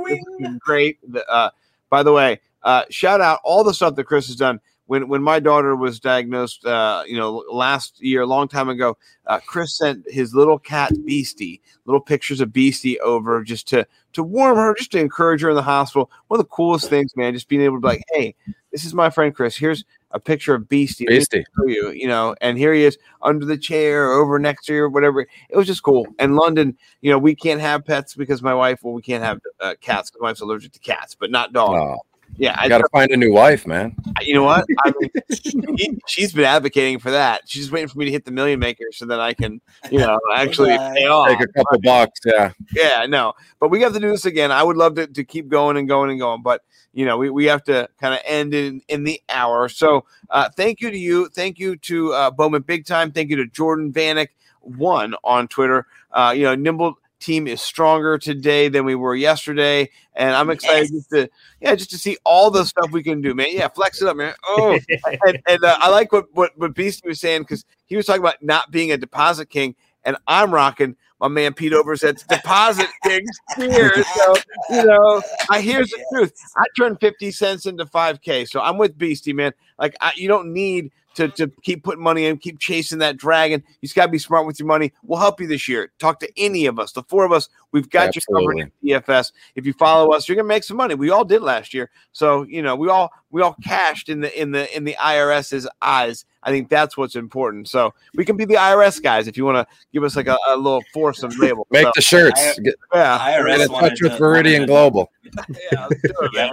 [0.61, 0.99] great.
[1.29, 1.51] Uh,
[1.91, 4.61] by the way, uh, shout out all the stuff that Chris has done.
[4.89, 8.97] When when my daughter was diagnosed, uh, you know, last year, a long time ago,
[9.27, 14.23] uh, Chris sent his little cat Beastie, little pictures of Beastie over just to to
[14.23, 16.11] warm her, just to encourage her in the hospital.
[16.29, 18.35] One of the coolest things, man, just being able to be like, hey,
[18.73, 19.59] this is my friend Chris.
[19.59, 21.05] Here's a picture of Beastie.
[21.07, 21.45] Beastie.
[21.67, 24.89] You, you know, and here he is under the chair, over next to you, or
[24.89, 25.21] whatever.
[25.21, 26.07] It was just cool.
[26.19, 29.41] And London, you know, we can't have pets because my wife, well, we can't have
[29.61, 31.79] uh, cats because my wife's allergic to cats, but not dogs.
[31.79, 31.99] Oh.
[32.39, 33.97] Yeah, I got to find a new wife, man.
[34.21, 34.65] You know what?
[34.85, 37.43] I mean, she, has been advocating for that.
[37.47, 39.61] She's waiting for me to hit the million maker so that I can,
[39.91, 41.29] you know, actually pay off.
[41.29, 42.53] Take a couple bucks, yeah.
[42.73, 44.53] Yeah, no, but we have to do this again.
[44.53, 46.63] I would love to, to keep going and going and going, but
[46.93, 49.69] you know, we, we have to kind of end in in the hour.
[49.69, 53.37] So, uh, thank you to you, thank you to uh, Bowman Big Time, thank you
[53.37, 54.29] to Jordan Vanek
[54.61, 55.87] one on Twitter.
[56.13, 60.91] Uh, you know, Nimble team is stronger today than we were yesterday, and I'm excited
[60.91, 60.91] yes.
[60.91, 61.29] just to
[61.61, 63.49] yeah just to see all the stuff we can do, man.
[63.51, 64.35] Yeah, flex it up, man.
[64.47, 64.79] Oh,
[65.27, 68.23] and, and uh, I like what what what Beastie was saying because he was talking
[68.23, 73.39] about not being a deposit king, and I'm rocking my man Pete Overzet's deposit kings
[73.57, 73.93] here.
[74.15, 74.35] So
[74.71, 76.33] you know, I here's the truth.
[76.57, 79.53] I turned fifty cents into five k, so I'm with Beastie, man.
[79.79, 83.63] Like I, you don't need to, to keep putting money in, keep chasing that dragon.
[83.81, 84.93] You just got to be smart with your money.
[85.03, 85.93] We'll help you this year.
[85.99, 87.49] Talk to any of us, the four of us.
[87.73, 88.57] We've got Absolutely.
[88.57, 89.33] you covered in DFS.
[89.55, 90.95] If you follow us, you're gonna make some money.
[90.95, 94.41] We all did last year, so you know we all we all cashed in the
[94.41, 96.25] in the in the IRS's eyes.
[96.43, 97.69] I think that's what's important.
[97.69, 100.39] So we can be the IRS guys if you want to give us like a,
[100.49, 101.67] a little foursome label.
[101.71, 102.41] Make So, the shirts.
[102.41, 102.55] I-
[102.95, 103.19] yeah.
[103.39, 105.11] IRS get in touch with to- Viridian to- Global.
[105.73, 106.51] yeah,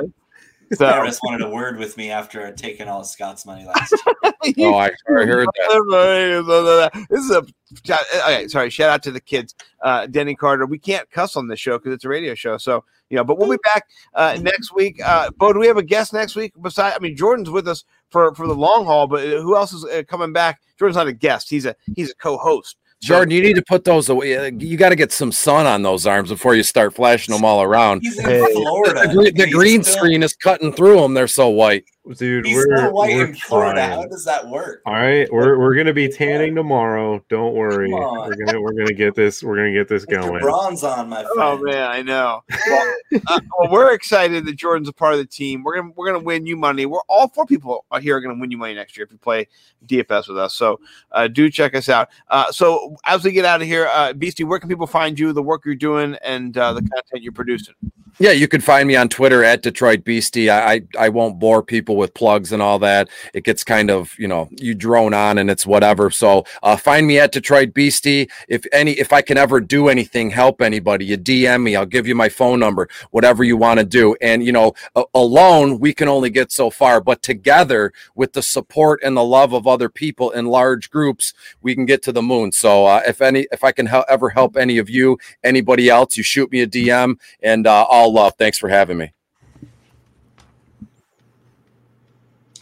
[0.70, 1.04] let's do it, Yeah.
[1.04, 1.12] man.
[1.12, 3.92] So, IRS wanted a word with me after I'd taken all of Scott's money last
[3.92, 4.32] year.
[4.60, 7.06] Oh, I, I heard that.
[7.10, 7.44] This is a
[7.84, 8.48] shout- okay.
[8.48, 10.66] Sorry, shout out to the kids, uh, Denny Carter.
[10.68, 12.58] We can't cuss on this show because it's a radio show.
[12.58, 15.00] So you know, but we'll be back uh, next week.
[15.04, 16.54] Uh, Bo, do we have a guest next week?
[16.62, 19.84] Besides, I mean, Jordan's with us for for the long haul, but who else is
[19.86, 20.62] uh, coming back?
[20.78, 22.78] Jordan's not a guest; he's a he's a co-host.
[23.02, 24.36] So- Jordan, you need to put those away.
[24.38, 27.46] Uh, you got to get some sun on those arms before you start flashing them
[27.46, 28.02] all around.
[28.02, 28.46] He's in Hey.
[28.54, 29.08] Florida.
[29.08, 31.14] The, green, the green still- screen is cutting through them.
[31.14, 31.84] They're so white.
[32.18, 32.46] Dude.
[32.46, 33.74] He's we're still white we're in Florida.
[33.74, 33.92] trying.
[33.92, 34.82] How does that work?
[34.86, 37.24] All right, we're we're gonna be tanning tomorrow.
[37.30, 37.92] Don't worry.
[37.92, 39.44] We're gonna we're gonna get this.
[39.44, 40.42] We're gonna get this Get your going.
[40.42, 41.30] bronze on, my friend.
[41.38, 42.44] Oh man, I know.
[42.68, 45.64] Well, uh, well, we're excited that Jordan's a part of the team.
[45.64, 46.86] We're gonna we're gonna win you money.
[46.86, 49.18] We're all four people are here are gonna win you money next year if you
[49.20, 49.48] play
[49.86, 50.56] DFS with us.
[50.56, 50.80] So
[51.12, 52.10] uh, do check us out.
[52.30, 55.32] Uh, so as we get out of here, uh, Beastie, where can people find you,
[55.34, 57.76] the work you're doing, and uh, the content you're producing?
[58.18, 60.50] Yeah, you can find me on Twitter at Detroit Beastie.
[60.50, 63.10] I, I I won't bore people with plugs and all that.
[63.34, 66.10] It gets kind of you know you drone on and it's whatever.
[66.10, 68.30] So uh, find me at Detroit Beastie.
[68.48, 71.76] If any if I can ever do anything, help anybody, you DM me.
[71.76, 72.90] I'll give you my phone number.
[73.12, 74.16] Whatever you want to do.
[74.22, 78.44] And you know, a- alone we can only get so far, but together with the
[78.44, 82.22] support and the love of other people in large groups, we can get to the
[82.22, 82.52] moon.
[82.52, 86.18] So uh, if any if I can hel- ever help any of you, anybody else,
[86.18, 88.34] you shoot me a DM and uh, all love.
[88.38, 89.15] Thanks for having me.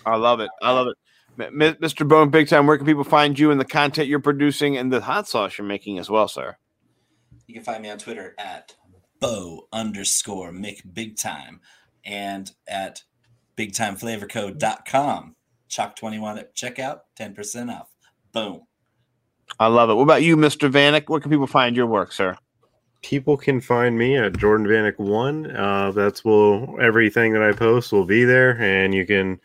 [0.06, 0.50] I love it.
[0.62, 0.98] I love it.
[1.40, 2.08] M- M- Mr.
[2.08, 2.68] Bone, big time.
[2.68, 5.68] Where can people find you and the content you're producing and the hot sauce you're
[5.68, 6.58] making as well, sir?
[7.48, 8.76] You can find me on Twitter at
[9.20, 11.62] Bo underscore Mick Big Time
[12.06, 13.04] and at
[13.58, 15.36] bigtimeflavorcode.com.
[15.70, 17.90] Chalk21 at checkout, 10% off.
[18.32, 18.62] Boom.
[19.60, 19.96] I love it.
[19.96, 20.72] What about you, Mr.
[20.72, 21.10] Vanek?
[21.10, 22.38] Where can people find your work, sir?
[23.02, 25.56] People can find me at Jordan Vanek one.
[25.56, 29.40] Uh, that's will everything that I post will be there, and you can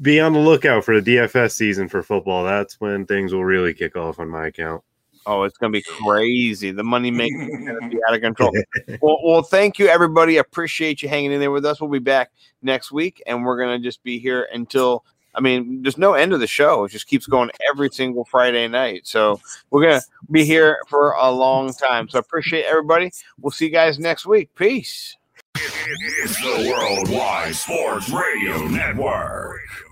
[0.00, 2.44] be on the lookout for the DFS season for football.
[2.44, 4.82] That's when things will really kick off on my account.
[5.26, 6.70] Oh, it's gonna be crazy.
[6.70, 8.52] The money making is gonna be out of control.
[9.00, 10.36] well, well, thank you, everybody.
[10.36, 11.80] Appreciate you hanging in there with us.
[11.80, 12.30] We'll be back
[12.62, 15.04] next week, and we're gonna just be here until.
[15.34, 16.84] I mean, there's no end of the show.
[16.84, 19.06] It just keeps going every single Friday night.
[19.06, 19.38] So
[19.68, 22.08] we're gonna be here for a long time.
[22.08, 23.10] So I appreciate everybody.
[23.38, 24.54] We'll see you guys next week.
[24.54, 25.18] Peace.
[25.54, 29.85] It's the Worldwide Sports Radio Network.